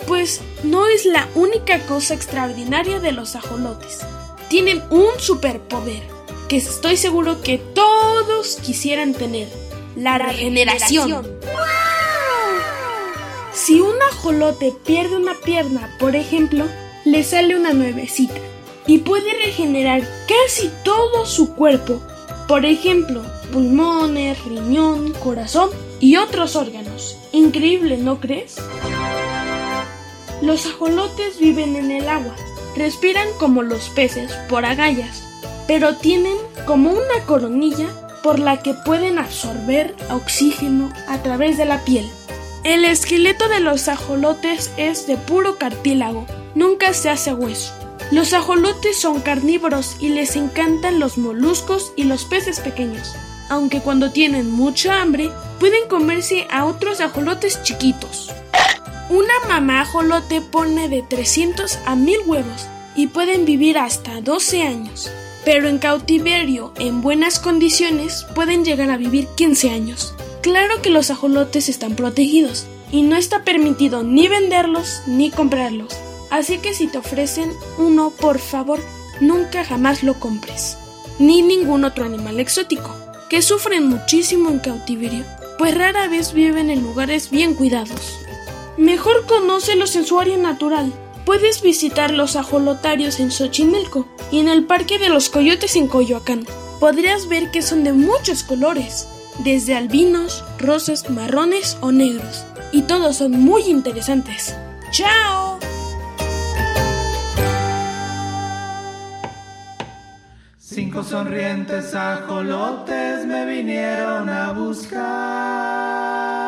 [0.06, 4.00] Pues no es la única cosa extraordinaria de los ajolotes.
[4.48, 6.15] Tienen un superpoder
[6.48, 9.48] que estoy seguro que todos quisieran tener.
[9.96, 11.26] La, regeneración.
[13.52, 16.66] Si un ajolote pierde una pierna, por ejemplo,
[17.06, 18.34] le sale una nuevecita
[18.86, 22.02] y puede regenerar casi todo su cuerpo,
[22.46, 27.16] por ejemplo, pulmones, riñón, corazón y otros órganos.
[27.32, 28.56] Increíble, ¿no crees?
[30.42, 32.36] Los ajolotes viven en el agua,
[32.76, 35.25] respiran como los peces por agallas,
[35.66, 37.88] pero tienen como una coronilla
[38.22, 42.10] por la que pueden absorber oxígeno a través de la piel.
[42.64, 47.72] El esqueleto de los ajolotes es de puro cartílago, nunca se hace hueso.
[48.10, 53.14] Los ajolotes son carnívoros y les encantan los moluscos y los peces pequeños,
[53.48, 58.32] aunque cuando tienen mucha hambre pueden comerse a otros ajolotes chiquitos.
[59.08, 65.10] Una mamá ajolote pone de 300 a 1000 huevos y pueden vivir hasta 12 años.
[65.46, 70.12] Pero en cautiverio, en buenas condiciones, pueden llegar a vivir 15 años.
[70.42, 75.96] Claro que los ajolotes están protegidos y no está permitido ni venderlos ni comprarlos.
[76.30, 78.80] Así que si te ofrecen uno, por favor,
[79.20, 80.78] nunca jamás lo compres.
[81.20, 82.90] Ni ningún otro animal exótico,
[83.30, 85.24] que sufren muchísimo en cautiverio,
[85.58, 88.18] pues rara vez viven en lugares bien cuidados.
[88.76, 90.92] Mejor conócelos en su área natural.
[91.26, 96.46] Puedes visitar los ajolotarios en Xochimilco y en el Parque de los Coyotes en Coyoacán.
[96.78, 99.08] Podrías ver que son de muchos colores,
[99.40, 104.54] desde albinos, rosas, marrones o negros, y todos son muy interesantes.
[104.92, 105.58] ¡Chao!
[110.58, 116.45] Cinco sonrientes ajolotes me vinieron a buscar.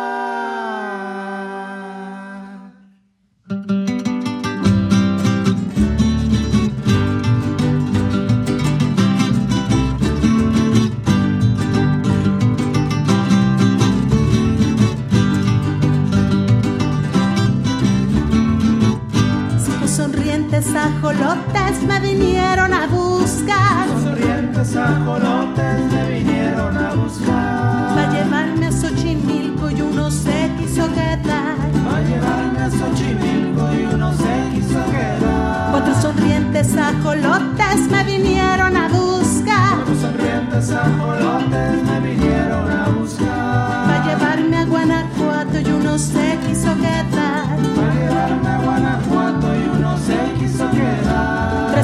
[20.78, 23.88] Ajolotes me vinieron a buscar.
[24.02, 27.96] Sonrientes ajolotes me vinieron a buscar.
[27.96, 31.56] Va a llevarme a Xochimilco y uno se quiso quedar.
[31.86, 35.70] Va a llevarme a Xochimilco y uno se quiso quedar.
[35.72, 39.74] Cuatro sonrientes ajolotes me vinieron a buscar.
[39.76, 43.88] Cuatro sonrientes ajolotes me vinieron a buscar.
[43.88, 47.38] Va a llevarme a Guanajuato y uno se quiso quedar.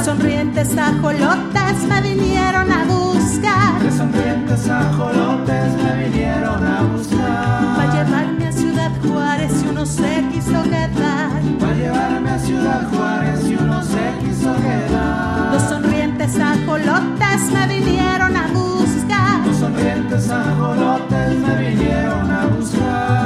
[0.05, 3.79] Sonrientes ajolotes me vinieron a buscar.
[3.81, 7.79] Tres sonrientes ajolotes me vinieron a buscar.
[7.79, 11.31] Va a llevarme a Ciudad Juárez y uno se quiso quedar.
[11.63, 15.53] Va a llevarme a Ciudad Juárez y uno se quiso quedar.
[15.53, 19.47] Dos sonrientes ajolotes me vinieron a buscar.
[19.47, 23.24] Los sonrientes ajolotes me vinieron a buscar.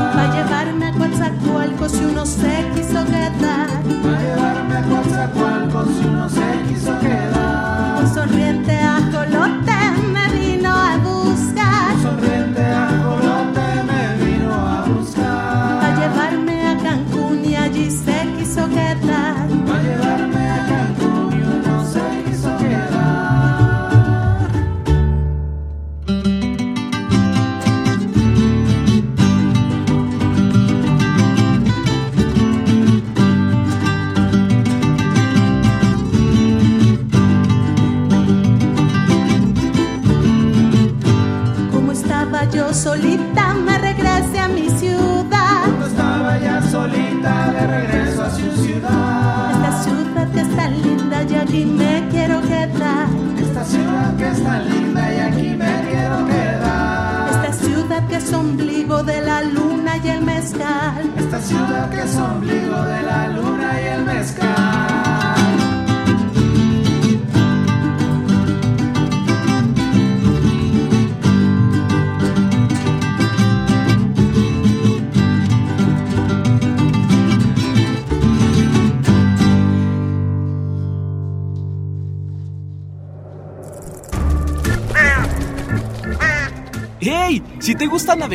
[1.19, 3.69] Coatzacoalcos y uno se quiso quedar.
[4.07, 8.07] Va a llevarme a Coatzacoalcos y uno se quiso quedar.
[8.15, 8.73] Sonriente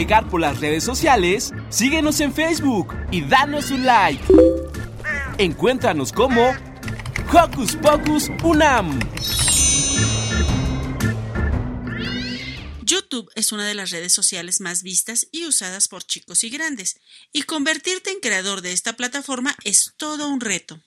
[0.03, 4.21] navegar por las redes sociales, síguenos en Facebook y danos un like.
[5.37, 6.53] Encuéntranos como
[7.31, 8.99] Hocus Pocus Unam.
[12.82, 16.99] YouTube es una de las redes sociales más vistas y usadas por chicos y grandes,
[17.32, 20.82] y convertirte en creador de esta plataforma es todo un reto.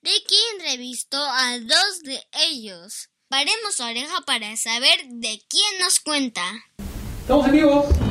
[0.00, 2.18] Ricky entrevistó a dos de
[2.48, 3.10] ellos.
[3.28, 6.42] Paremos oreja para saber de quién nos cuenta.
[7.20, 8.07] Estamos en vivo.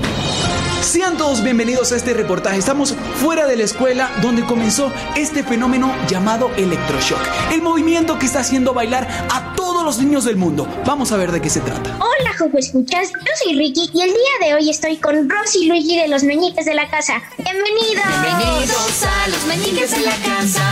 [0.82, 2.58] Sean todos bienvenidos a este reportaje.
[2.58, 7.20] Estamos fuera de la escuela donde comenzó este fenómeno llamado electroshock.
[7.52, 10.68] El movimiento que está haciendo bailar a todos los niños del mundo.
[10.86, 11.98] Vamos a ver de qué se trata.
[12.00, 13.12] Hola, Jojo Escuchas.
[13.12, 16.24] Yo soy Ricky y el día de hoy estoy con Rosy y Luigi de los
[16.24, 17.22] Meñiques de la Casa.
[17.38, 18.06] ¡Bienvenidos!
[18.22, 20.64] Bienvenidos a los Meñiques de la Casa.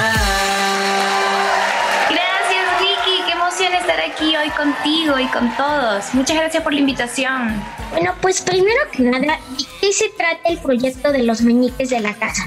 [2.10, 3.24] Gracias, Ricky.
[3.26, 6.14] Qué emoción estar aquí hoy contigo y con todos.
[6.14, 7.62] Muchas gracias por la invitación.
[7.92, 12.00] Bueno, pues primero que nada, ¿de qué se trata el proyecto de los Meñiques de
[12.00, 12.44] la Casa?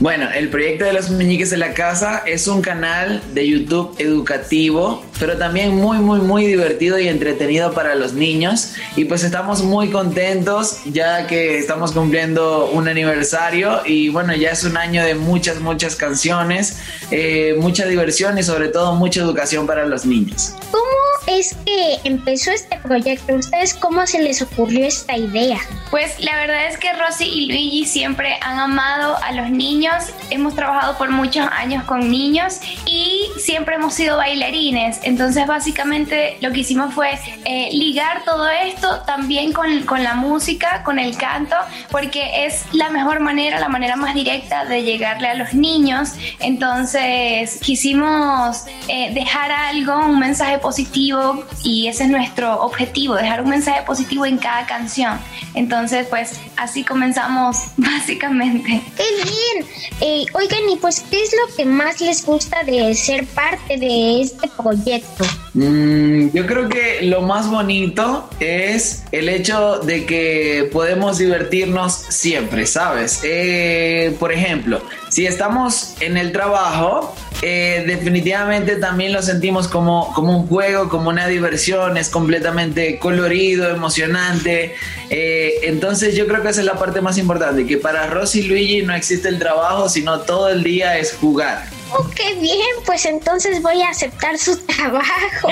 [0.00, 5.04] Bueno, el proyecto de los meñiques de la casa es un canal de YouTube educativo,
[5.18, 8.74] pero también muy, muy, muy divertido y entretenido para los niños.
[8.94, 14.62] Y pues estamos muy contentos ya que estamos cumpliendo un aniversario y bueno, ya es
[14.62, 16.78] un año de muchas, muchas canciones,
[17.10, 20.54] eh, mucha diversión y sobre todo mucha educación para los niños.
[20.70, 20.86] ¿Cómo
[21.26, 23.34] es que empezó este proyecto?
[23.34, 25.58] ¿Ustedes cómo se les ocurrió esta idea?
[25.90, 29.87] Pues la verdad es que Rosy y Luigi siempre han amado a los niños.
[30.30, 35.00] Hemos trabajado por muchos años con niños y siempre hemos sido bailarines.
[35.02, 40.82] Entonces básicamente lo que hicimos fue eh, ligar todo esto también con, con la música,
[40.84, 41.56] con el canto,
[41.90, 46.14] porque es la mejor manera, la manera más directa de llegarle a los niños.
[46.40, 53.50] Entonces quisimos eh, dejar algo, un mensaje positivo y ese es nuestro objetivo, dejar un
[53.50, 55.18] mensaje positivo en cada canción.
[55.54, 58.82] Entonces pues así comenzamos básicamente.
[58.96, 59.77] ¡Qué bien!
[60.00, 64.22] Eh, oigan, y pues, ¿qué es lo que más les gusta de ser parte de
[64.22, 65.24] este proyecto?
[65.54, 72.66] Mm, yo creo que lo más bonito es el hecho de que podemos divertirnos siempre,
[72.66, 73.20] ¿sabes?
[73.24, 80.36] Eh, por ejemplo, si estamos en el trabajo, eh, definitivamente también lo sentimos como, como
[80.36, 84.74] un juego, como una diversión, es completamente colorido, emocionante.
[85.10, 88.48] Eh, entonces yo creo que esa es la parte más importante, que para Rosy y
[88.48, 91.77] Luigi no existe el trabajo, sino todo el día es jugar.
[91.92, 95.48] Oh, qué bien, pues entonces voy a aceptar su trabajo.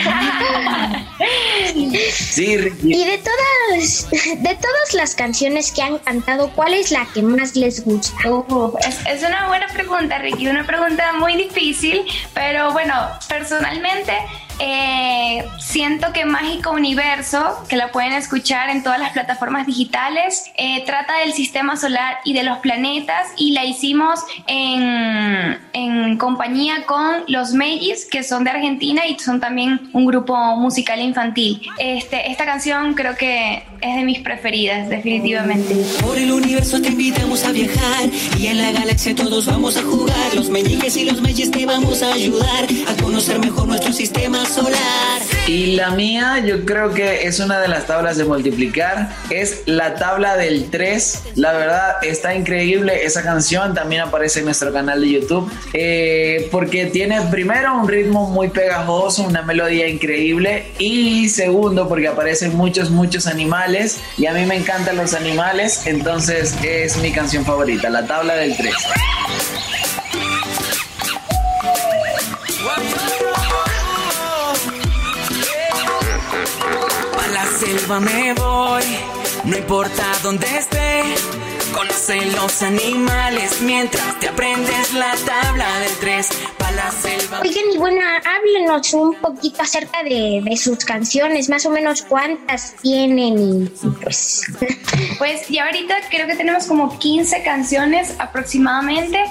[2.12, 2.94] Sí, Ricky.
[2.94, 7.56] Y de todas, de todas las canciones que han cantado, ¿cuál es la que más
[7.56, 8.14] les gusta?
[8.86, 12.94] es, es una buena pregunta, Ricky, una pregunta muy difícil, pero bueno,
[13.28, 14.12] personalmente
[14.58, 20.82] eh, siento que Mágico Universo, que la pueden escuchar en todas las plataformas digitales, eh,
[20.86, 27.24] trata del sistema solar y de los planetas y la hicimos en, en compañía con
[27.28, 31.60] los Megis, que son de Argentina y son también un grupo musical infantil.
[31.78, 35.74] Este, esta canción creo que es de mis preferidas, definitivamente.
[36.02, 40.34] Por el universo te invitamos a viajar y en la galaxia todos vamos a jugar.
[40.34, 44.45] Los meñiques y los meyes te vamos a ayudar a conocer mejor nuestro sistema
[45.46, 49.10] Y la mía, yo creo que es una de las tablas de multiplicar.
[49.30, 51.22] Es la tabla del 3.
[51.36, 53.04] La verdad, está increíble.
[53.04, 55.50] Esa canción también aparece en nuestro canal de YouTube.
[55.72, 60.72] eh, porque tiene primero un ritmo muy pegajoso, una melodía increíble.
[60.78, 63.98] Y segundo, porque aparecen muchos, muchos animales.
[64.18, 65.86] Y a mí me encantan los animales.
[65.86, 68.74] Entonces es mi canción favorita, la tabla del 3.
[77.76, 78.84] A la selva me voy,
[79.44, 81.45] no importa dónde esté.
[81.76, 86.28] Conoce los animales mientras te aprendes la tabla del 3.
[86.56, 87.40] Pa' la selva.
[87.42, 92.76] Oigan, y bueno, háblenos un poquito acerca de, de sus canciones, más o menos cuántas
[92.76, 94.46] tienen y, y pues...
[95.18, 99.22] Pues ya ahorita creo que tenemos como 15 canciones aproximadamente.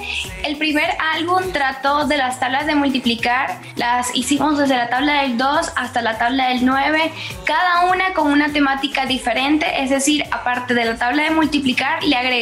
[0.44, 3.60] El primer álbum trató de las tablas de multiplicar.
[3.74, 7.10] Las hicimos desde la tabla del 2 hasta la tabla del 9.
[7.44, 9.66] Cada una con una temática diferente.
[9.82, 12.35] Es decir, aparte de la tabla de multiplicar, le agregamos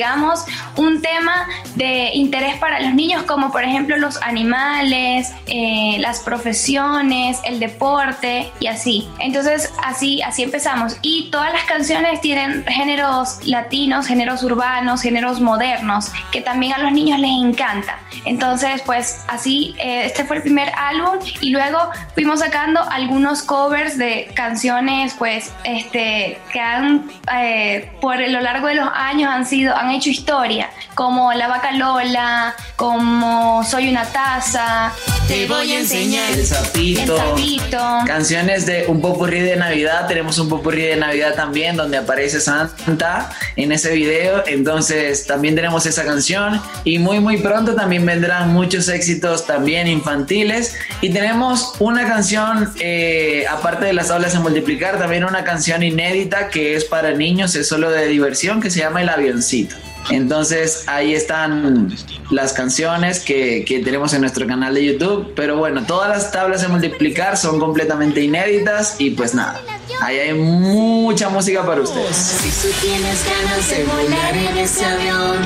[0.76, 7.38] un tema de interés para los niños como por ejemplo los animales, eh, las profesiones,
[7.44, 9.08] el deporte y así.
[9.18, 10.96] Entonces así, así empezamos.
[11.02, 16.92] Y todas las canciones tienen géneros latinos, géneros urbanos, géneros modernos, que también a los
[16.92, 17.98] niños les encanta.
[18.24, 21.78] Entonces, pues así, eh, este fue el primer álbum y luego
[22.14, 28.74] fuimos sacando algunos covers de canciones, pues, este, que han, eh, por lo largo de
[28.74, 34.92] los años han sido, han hecho historia, como La Vaca Lola, como Soy una taza.
[35.28, 36.30] Te voy a enseñar.
[36.32, 37.16] El sapito.
[37.16, 37.78] El sapito.
[38.06, 40.06] Canciones de un popurrí de Navidad.
[40.06, 44.44] Tenemos un popurrí de Navidad también donde aparece Santa en ese video.
[44.46, 46.60] Entonces también tenemos esa canción.
[46.84, 50.74] Y muy muy pronto también vendrán muchos éxitos también infantiles.
[51.00, 56.48] Y tenemos una canción, eh, aparte de las tablas de multiplicar, también una canción inédita
[56.48, 59.63] que es para niños, es solo de diversión, que se llama El Avioncito.
[60.10, 61.94] Entonces ahí están
[62.30, 65.32] las canciones que, tenemos en nuestro canal de YouTube.
[65.34, 69.60] Pero bueno, todas las tablas de multiplicar son completamente inéditas y pues nada,
[70.00, 72.16] ahí hay mucha música para ustedes.
[72.16, 75.38] Si tú tienes ganas de volar en ese avión,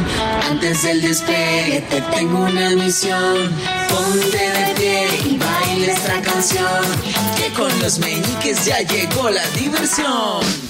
[0.50, 3.50] antes del despegue te tengo una misión.
[3.88, 6.82] Ponte de pie y baila esta canción,
[7.36, 10.67] que con los meñiques ya llegó la diversión.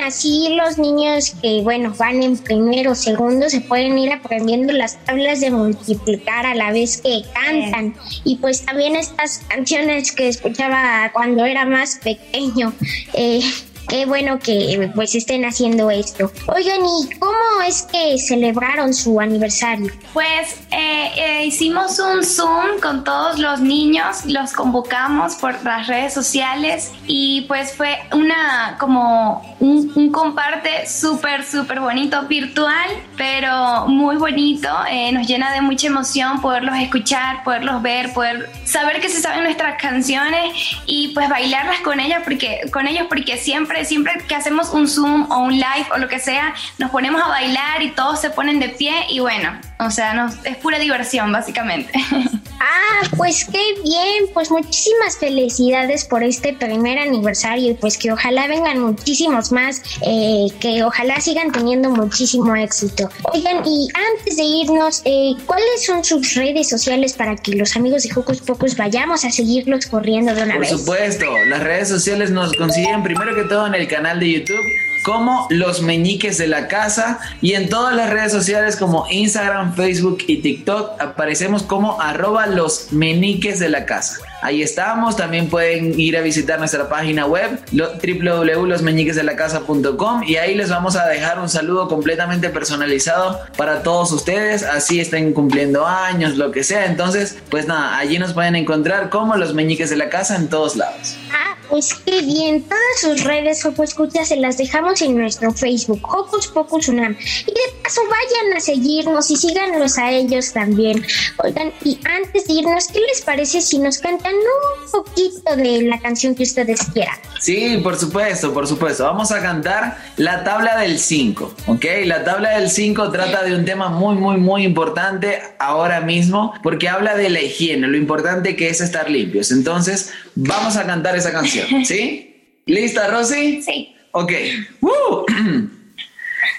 [0.00, 5.02] Así los niños que, bueno, van en primero o segundo se pueden ir aprendiendo las
[5.04, 7.94] tablas de multiplicar a la vez que cantan.
[8.24, 12.72] Y pues también estas canciones que escuchaba cuando era más pequeño.
[13.14, 13.42] Eh,
[13.88, 16.30] qué bueno que pues estén haciendo esto.
[16.46, 19.92] Oigan, ¿y cómo es que celebraron su aniversario?
[20.12, 26.12] Pues eh, eh, hicimos un Zoom con todos los niños, los convocamos por las redes
[26.12, 34.16] sociales y pues fue una como un, un comparte súper, súper bonito virtual, pero muy
[34.16, 34.68] bonito.
[34.90, 39.44] Eh, nos llena de mucha emoción poderlos escuchar, poderlos ver, poder saber que se saben
[39.44, 44.70] nuestras canciones y pues bailarlas con ellas porque con ellos porque siempre siempre que hacemos
[44.70, 48.20] un zoom o un live o lo que sea nos ponemos a bailar y todos
[48.20, 49.50] se ponen de pie y bueno
[49.84, 51.92] o sea nos, es pura diversión básicamente
[52.60, 58.46] Ah, pues qué bien, pues muchísimas felicidades por este primer aniversario y pues que ojalá
[58.46, 63.10] vengan muchísimos más, eh, que ojalá sigan teniendo muchísimo éxito.
[63.32, 68.04] Oigan, y antes de irnos, eh, ¿cuáles son sus redes sociales para que los amigos
[68.04, 70.70] de Hocus Pocus vayamos a seguirlos corriendo de una Por vez?
[70.70, 74.64] supuesto, las redes sociales nos consiguen primero que todo en el canal de YouTube
[75.04, 80.24] como Los Meñiques de la Casa y en todas las redes sociales como Instagram, Facebook
[80.26, 84.16] y TikTok aparecemos como arroba Los Meñiques de la Casa.
[84.44, 90.68] Ahí estamos, también pueden ir a visitar nuestra página web lo- www.losmeñiquesdelacasa.com y ahí les
[90.70, 96.50] vamos a dejar un saludo completamente personalizado para todos ustedes, así estén cumpliendo años, lo
[96.50, 96.84] que sea.
[96.86, 100.76] Entonces, pues nada, allí nos pueden encontrar como Los Meñiques de la Casa en todos
[100.76, 101.16] lados.
[101.32, 102.62] Ah, pues qué bien.
[102.62, 107.16] Todas sus redes Hocus Escucha se las dejamos en nuestro Facebook, Hocus Pocus Unam.
[107.46, 107.54] Y
[107.84, 111.04] paso vayan a seguirnos y síganos a ellos también.
[111.36, 116.00] Oigan, y antes de irnos, ¿qué les parece si nos cantan un poquito de la
[116.00, 117.16] canción que ustedes quieran?
[117.40, 119.04] Sí, por supuesto, por supuesto.
[119.04, 121.84] Vamos a cantar la tabla del 5, ¿ok?
[122.06, 126.88] La tabla del 5 trata de un tema muy, muy, muy importante ahora mismo porque
[126.88, 129.52] habla de la higiene, lo importante que es estar limpios.
[129.52, 132.30] Entonces, vamos a cantar esa canción, ¿sí?
[132.66, 133.62] ¿Lista, Rosy?
[133.62, 133.94] Sí.
[134.12, 134.32] Ok.
[134.80, 135.26] ¡Woo!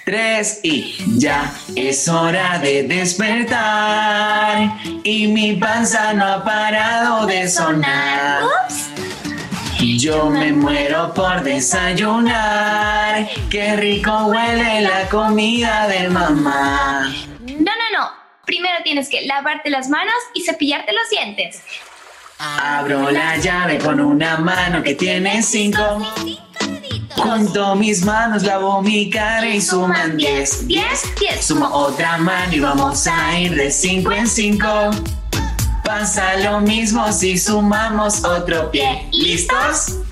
[0.04, 4.70] Tres y ya es hora de despertar.
[5.02, 8.42] Y mi panza no ha parado de sonar.
[9.98, 17.12] Yo me muero por desayunar, qué rico huele la comida de mamá.
[17.40, 18.10] no no no.
[18.44, 21.62] Primero tienes que lavarte las manos y cepillarte los dientes.
[22.38, 26.06] Abro la llave con una mano que tiene cinco.
[27.16, 30.66] Junto mis manos lavo mi cara y suman diez.
[30.66, 31.44] Diez, diez.
[31.44, 34.90] Sumo otra mano y vamos a ir de cinco en cinco.
[35.84, 39.08] Pasa lo mismo si sumamos otro pie.
[39.12, 40.05] ¿Listos?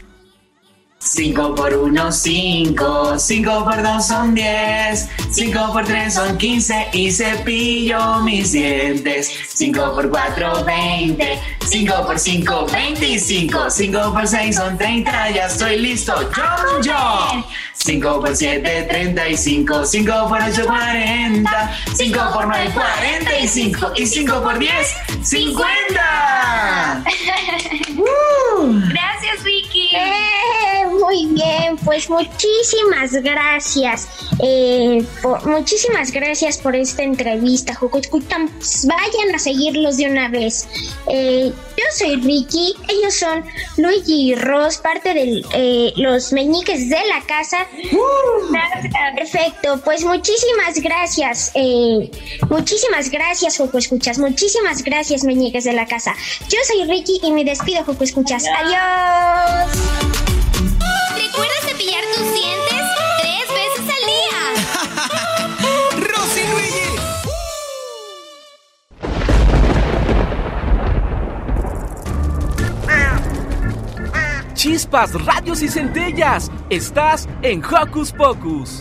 [1.05, 3.19] 5 por 1, 5.
[3.19, 5.09] 5 por 2 son 10.
[5.31, 6.89] 5 por 3 son 15.
[6.93, 9.31] Y cepillo mis dientes.
[9.55, 11.41] 5 por 4, 20.
[11.67, 13.71] 5 por 5, 25.
[13.71, 15.31] 5 por 6 son 30.
[15.31, 16.15] Ya estoy listo.
[16.35, 17.45] John John.
[17.75, 19.85] 5 por 7, 35.
[19.85, 21.77] 5 por 8, 40.
[21.95, 23.93] 5 por 9, 45.
[23.97, 24.73] Y 5 por 10,
[25.23, 27.05] 50.
[28.89, 34.09] gracias Vicky Eh, muy bien, pues muchísimas gracias.
[34.43, 37.79] eh, por- muchísimas gracias por esta entrevista.
[38.01, 40.67] Escuchan, pues, vayan a seguirlos de una vez.
[41.09, 43.45] Eh, yo soy Ricky, ellos son
[43.77, 47.59] Luigi y Ross, parte de los meñiques de la casa.
[49.17, 51.53] Perfecto, pues muchísimas gracias.
[51.55, 52.11] eh,
[52.51, 54.19] muchísimas gracias, Joco Escuchas.
[54.19, 56.15] Muchísimas gracias, meñiques de la casa.
[56.49, 58.45] Yo soy Ricky y me despido, Joco Escuchas.
[58.47, 60.34] Adiós.
[61.35, 62.80] Recuerda cepillar tus dientes
[63.18, 64.41] tres veces al día.
[66.12, 66.95] ¡Rosy Luigi!
[74.55, 76.53] Chispas, radios y centellas.
[76.70, 78.80] Estás en Hocus Pocus.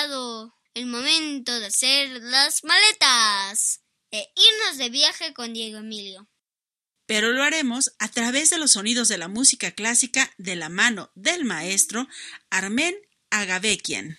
[0.00, 6.28] Llegado el momento de hacer las maletas e irnos de viaje con Diego Emilio.
[7.06, 11.10] Pero lo haremos a través de los sonidos de la música clásica de la mano
[11.14, 12.06] del maestro
[12.50, 12.94] Armen
[13.30, 14.16] Agavekian.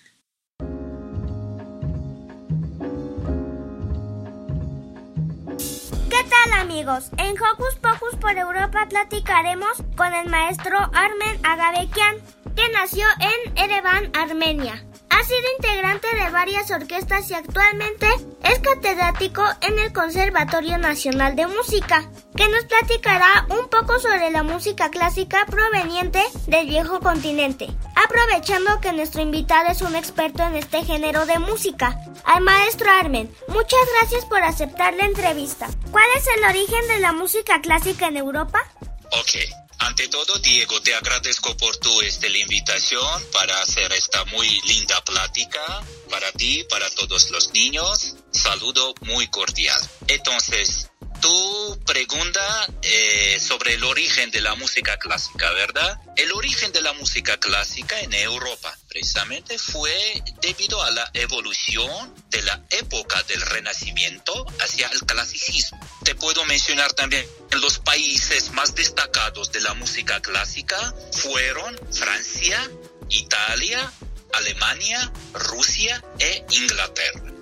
[6.10, 7.06] ¿Qué tal amigos?
[7.16, 12.16] En Hocus Pocus por Europa platicaremos con el maestro Armen Agavekian,
[12.54, 14.86] que nació en Erevan, Armenia.
[15.12, 18.06] Ha sido integrante de varias orquestas y actualmente
[18.44, 24.42] es catedrático en el Conservatorio Nacional de Música, que nos platicará un poco sobre la
[24.42, 27.68] música clásica proveniente del viejo continente.
[27.94, 33.30] Aprovechando que nuestro invitado es un experto en este género de música, al maestro Armen,
[33.48, 35.68] muchas gracias por aceptar la entrevista.
[35.90, 38.60] ¿Cuál es el origen de la música clásica en Europa?
[39.08, 44.48] Ok, ante todo, Diego, te agradezco por tu este, la invitación para hacer esta muy
[44.62, 45.60] linda plática
[46.08, 48.14] para ti, para todos los niños.
[48.30, 49.80] Saludo muy cordial.
[50.06, 50.88] Entonces,
[51.22, 55.98] tu pregunta eh, sobre el origen de la música clásica, ¿verdad?
[56.16, 62.42] El origen de la música clásica en Europa precisamente fue debido a la evolución de
[62.42, 65.80] la época del Renacimiento hacia el clasicismo.
[66.04, 72.68] Te puedo mencionar también los países más destacados de la música clásica fueron Francia,
[73.08, 73.92] Italia,
[74.34, 77.32] Alemania, Rusia e Inglaterra.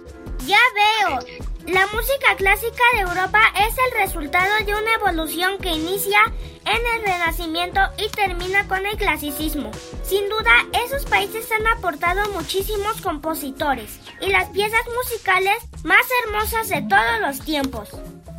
[0.47, 1.50] Ya veo.
[1.73, 6.19] La música clásica de Europa es el resultado de una evolución que inicia
[6.65, 9.71] en el Renacimiento y termina con el clasicismo.
[10.03, 16.83] Sin duda, esos países han aportado muchísimos compositores y las piezas musicales más hermosas de
[16.83, 17.91] todos los tiempos.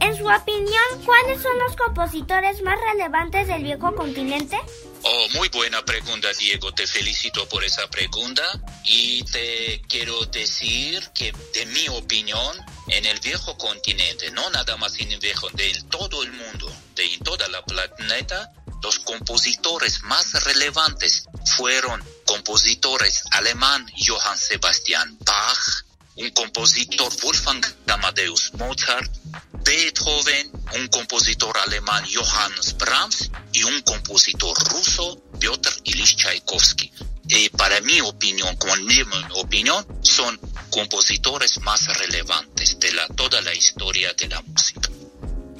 [0.02, 4.58] En su opinión, ¿cuáles son los compositores más relevantes del viejo continente?
[5.04, 6.74] Oh, muy buena pregunta, Diego.
[6.74, 8.44] Te felicito por esa pregunta
[8.84, 12.58] y te quiero decir que, de mi opinión,
[12.92, 17.18] en el viejo continente, no nada más en el viejo, de todo el mundo, de
[17.24, 18.52] toda la planeta,
[18.84, 21.24] los compositores más relevantes
[21.56, 25.86] fueron compositores alemán Johann Sebastian Bach,
[26.16, 29.12] un compositor Wolfgang Amadeus Mozart,
[29.64, 36.92] Beethoven, un compositor alemán Johannes Brahms y un compositor ruso Piotr Ilyich Tchaikovsky.
[37.28, 39.02] Y para mi opinión, con mi
[39.36, 44.90] opinión, son compositores más relevantes de la, toda la historia de la música.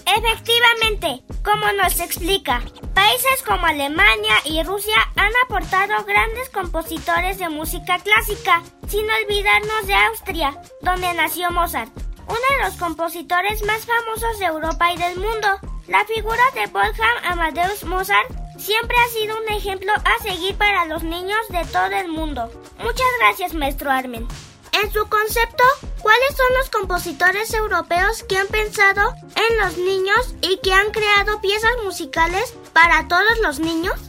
[0.05, 2.62] Efectivamente, como nos explica,
[2.93, 9.93] países como Alemania y Rusia han aportado grandes compositores de música clásica, sin olvidarnos de
[9.93, 11.91] Austria, donde nació Mozart
[12.32, 15.47] uno de los compositores más famosos de Europa y del mundo.
[15.88, 18.30] La figura de Wolfgang Amadeus Mozart
[18.62, 22.51] siempre ha sido un ejemplo a seguir para los niños de todo el mundo.
[22.80, 24.28] Muchas gracias, maestro Armen.
[24.72, 25.64] En su concepto,
[26.01, 31.41] ¿cuáles son los compositores europeos que han pensado en los niños y que han creado
[31.41, 33.99] piezas musicales para todos los niños?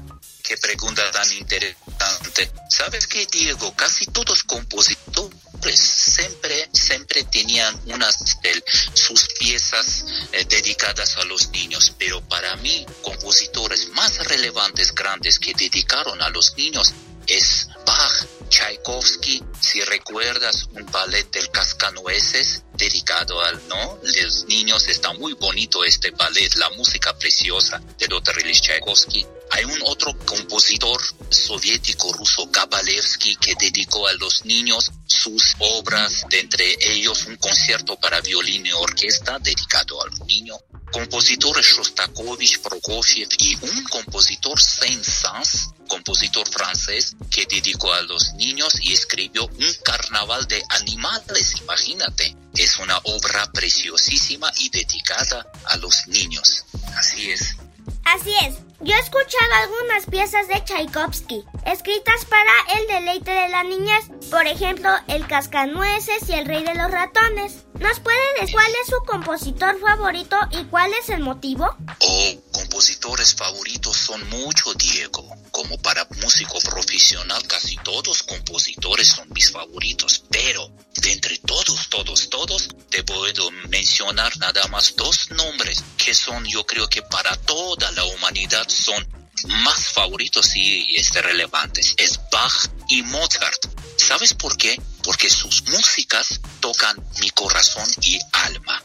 [0.44, 2.52] Qué pregunta tan interesante.
[2.68, 3.72] ¿Sabes qué, Diego?
[3.74, 8.62] Casi todos compositores siempre, siempre tenían unas de
[8.94, 15.54] sus piezas eh, dedicadas a los niños, pero para mí, compositores más relevantes, grandes que
[15.54, 16.92] dedicaron a los niños
[17.26, 25.12] es Bach, Tchaikovsky, si recuerdas un ballet del cascanueces dedicado al no, los niños está
[25.14, 28.40] muy bonito este ballet, la música preciosa de Dr.
[28.40, 29.26] Ilyich Tchaikovsky.
[29.50, 36.40] Hay un otro compositor soviético ruso, Kabalevsky, que dedicó a los niños sus obras, de
[36.40, 40.58] entre ellos un concierto para violín y orquesta dedicado a los niños.
[40.92, 48.92] Compositores Shostakovich, Prokofiev y un compositor Saint-Saëns, compositor francés, que dedicó a los niños y
[48.92, 52.36] escribió un carnaval de animales, imagínate.
[52.54, 56.64] Es una obra preciosísima y dedicada a los niños.
[56.96, 57.56] Así es.
[58.04, 63.62] Así es, yo he escuchado algunas piezas de Tchaikovsky, escritas para el deleite de la
[63.62, 67.64] niñez, por ejemplo, El Cascanueces y El Rey de los Ratones.
[67.78, 71.68] ¿Nos puede decir cuál es su compositor favorito y cuál es el motivo?
[72.00, 75.22] Oh, compositores favoritos son mucho, Diego.
[75.52, 82.28] Como para músico profesional, casi todos compositores son mis favoritos, pero de entre todos, todos,
[82.30, 87.92] todos, te puedo mencionar nada más dos nombres que son, yo creo que para toda
[87.92, 89.06] la humanidad son
[89.44, 93.66] más favoritos y este, relevantes es Bach y Mozart.
[93.96, 94.80] ¿Sabes por qué?
[95.02, 98.82] Porque sus músicas tocan mi corazón y alma.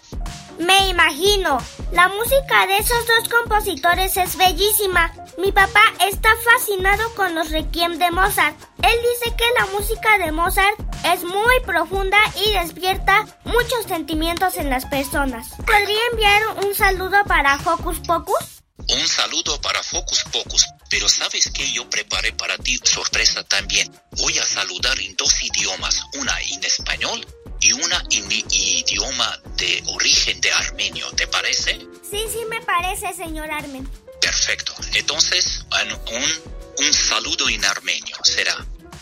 [0.59, 1.57] Me imagino.
[1.91, 5.13] La música de esos dos compositores es bellísima.
[5.37, 8.57] Mi papá está fascinado con los requiem de Mozart.
[8.81, 10.79] Él dice que la música de Mozart
[11.13, 15.49] es muy profunda y despierta muchos sentimientos en las personas.
[15.57, 18.63] ¿Podría enviar un saludo para Hocus Pocus?
[18.89, 23.91] Un saludo para Focus Pocus, pero ¿sabes qué yo preparé para ti sorpresa también?
[24.11, 27.25] Voy a saludar en dos idiomas, una en español
[27.61, 31.79] y mi idioma de origen de armenio, ¿te parece?
[32.09, 33.87] Sí, sí me parece, señor Armen.
[34.21, 34.73] Perfecto.
[34.93, 35.65] Entonces,
[36.11, 38.55] un, un saludo en armenio será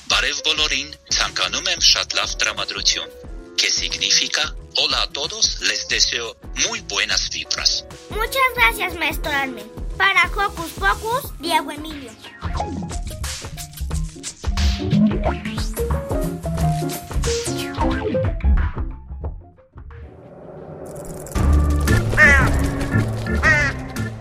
[0.08, 3.10] Barev Bolorin Sankanumem Shatlav Tramadrutyun,
[3.58, 6.36] que significa Hola a todos, les deseo
[6.68, 7.86] muy buenas vibras.
[8.10, 9.66] Muchas gracias, maestro Armen.
[9.98, 12.12] Para Hocus Pocus, Diego Emilio.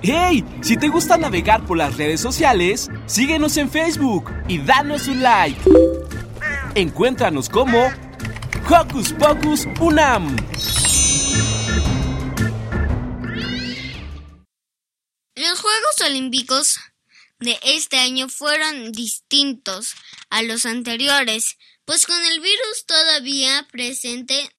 [0.02, 0.44] ¡Hey!
[0.60, 5.58] Si te gusta navegar por las redes sociales, síguenos en Facebook y danos un like.
[6.74, 7.90] Encuéntranos como
[8.68, 10.36] Hocus Pocus Unam.
[15.36, 16.78] Los Juegos Olímpicos
[17.40, 19.94] de este año fueron distintos
[20.30, 24.50] a los anteriores, pues con el virus todavía presente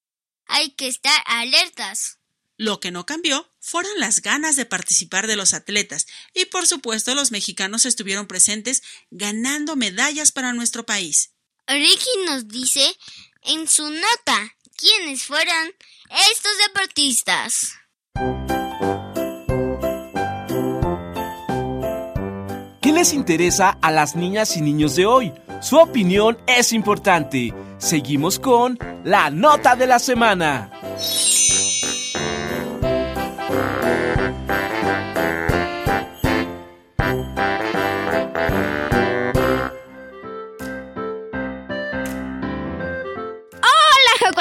[0.48, 2.15] hay que estar alertas.
[2.58, 7.14] Lo que no cambió fueron las ganas de participar de los atletas y por supuesto
[7.14, 8.82] los mexicanos estuvieron presentes
[9.12, 11.32] ganando medallas para nuestro país.
[11.68, 12.96] Ricky nos dice
[13.44, 15.74] en su nota quiénes fueron
[16.30, 17.74] estos deportistas.
[22.82, 25.34] ¿Qué les interesa a las niñas y niños de hoy?
[25.62, 27.54] Su opinión es importante.
[27.80, 30.72] Seguimos con la nota de la semana.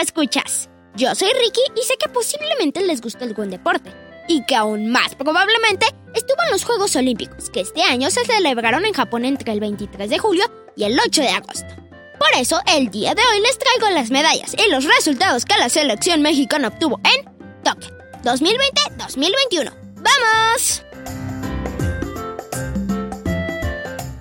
[0.04, 0.68] Escuchas.
[0.94, 3.90] Yo soy Ricky y sé que posiblemente les gusta algún deporte.
[4.28, 8.84] Y que aún más probablemente estuvo en los Juegos Olímpicos, que este año se celebraron
[8.84, 10.44] en Japón entre el 23 de julio
[10.76, 11.74] y el 8 de agosto.
[12.18, 15.68] Por eso, el día de hoy les traigo las medallas y los resultados que la
[15.68, 17.24] selección mexicana obtuvo en
[17.64, 19.72] Tokio 2020-2021.
[19.96, 20.82] ¡Vamos!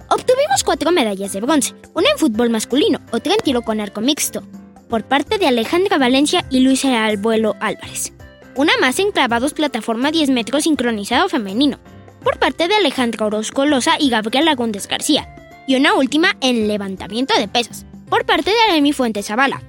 [0.10, 4.43] Obtuvimos cuatro medallas de bronce, una en fútbol masculino, otra en tiro con arco mixto,
[4.89, 8.14] por parte de Alejandra Valencia y Luisa Albuelo Álvarez.
[8.56, 11.80] Una más en clavados plataforma 10 metros sincronizado femenino,
[12.24, 15.36] por parte de Alejandra Orozco Loza y Gabriela Góndez García.
[15.66, 19.64] Y una última en levantamiento de pesas, por parte de Aremi Fuentes Zavala.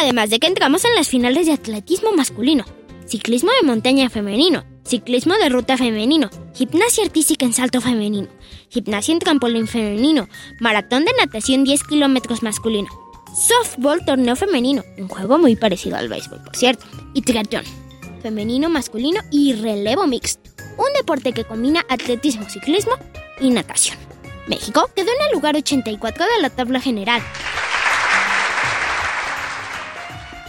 [0.00, 2.66] Además de que entramos en las finales de atletismo masculino,
[3.06, 8.28] ciclismo de montaña femenino, ciclismo de ruta femenino, gimnasia artística en salto femenino,
[8.68, 10.28] gimnasia en trampolín femenino,
[10.60, 12.88] maratón de natación 10 kilómetros masculino,
[13.34, 17.64] softball torneo femenino, un juego muy parecido al béisbol, por cierto, y triatlón,
[18.22, 22.94] femenino, masculino y relevo mixto, un deporte que combina atletismo, ciclismo
[23.40, 23.98] y natación.
[24.48, 27.22] México quedó en el lugar 84 de la tabla general.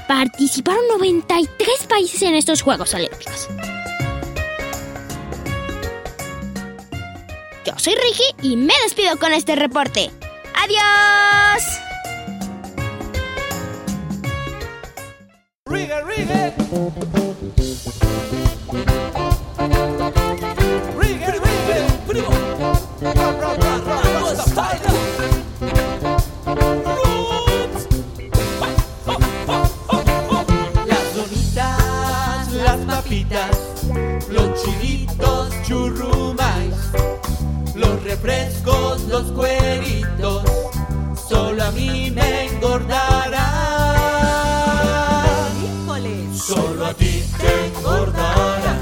[0.08, 3.50] Participaron 93 países en estos Juegos Olímpicos.
[7.66, 10.10] Yo soy Ricky y me despido con este reporte.
[10.56, 11.64] ¡Adiós!
[15.66, 16.54] Rigue, rigue.
[38.28, 40.44] Los refrescos, los cueritos,
[41.30, 43.48] solo a mí me engordarán.
[46.34, 48.80] Solo a ti te engordarán.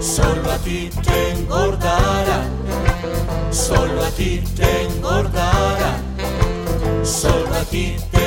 [0.00, 2.50] Solo a ti te engordarán.
[3.50, 6.00] Solo a ti te engordarán.
[7.02, 8.19] Solo a ti te engordarán.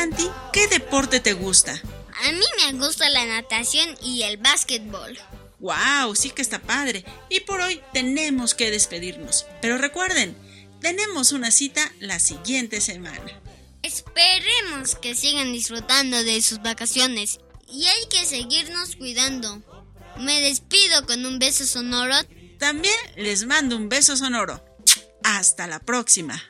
[0.00, 1.72] Santi, qué deporte te gusta?
[2.24, 5.18] A mí me gusta la natación y el básquetbol.
[5.58, 6.16] ¡Wow!
[6.16, 7.04] Sí que está padre.
[7.28, 9.44] Y por hoy tenemos que despedirnos.
[9.60, 10.34] Pero recuerden,
[10.80, 13.42] tenemos una cita la siguiente semana.
[13.82, 17.38] Esperemos que sigan disfrutando de sus vacaciones
[17.70, 19.62] y hay que seguirnos cuidando.
[20.16, 22.16] Me despido con un beso sonoro.
[22.58, 24.64] También les mando un beso sonoro.
[25.22, 26.49] Hasta la próxima.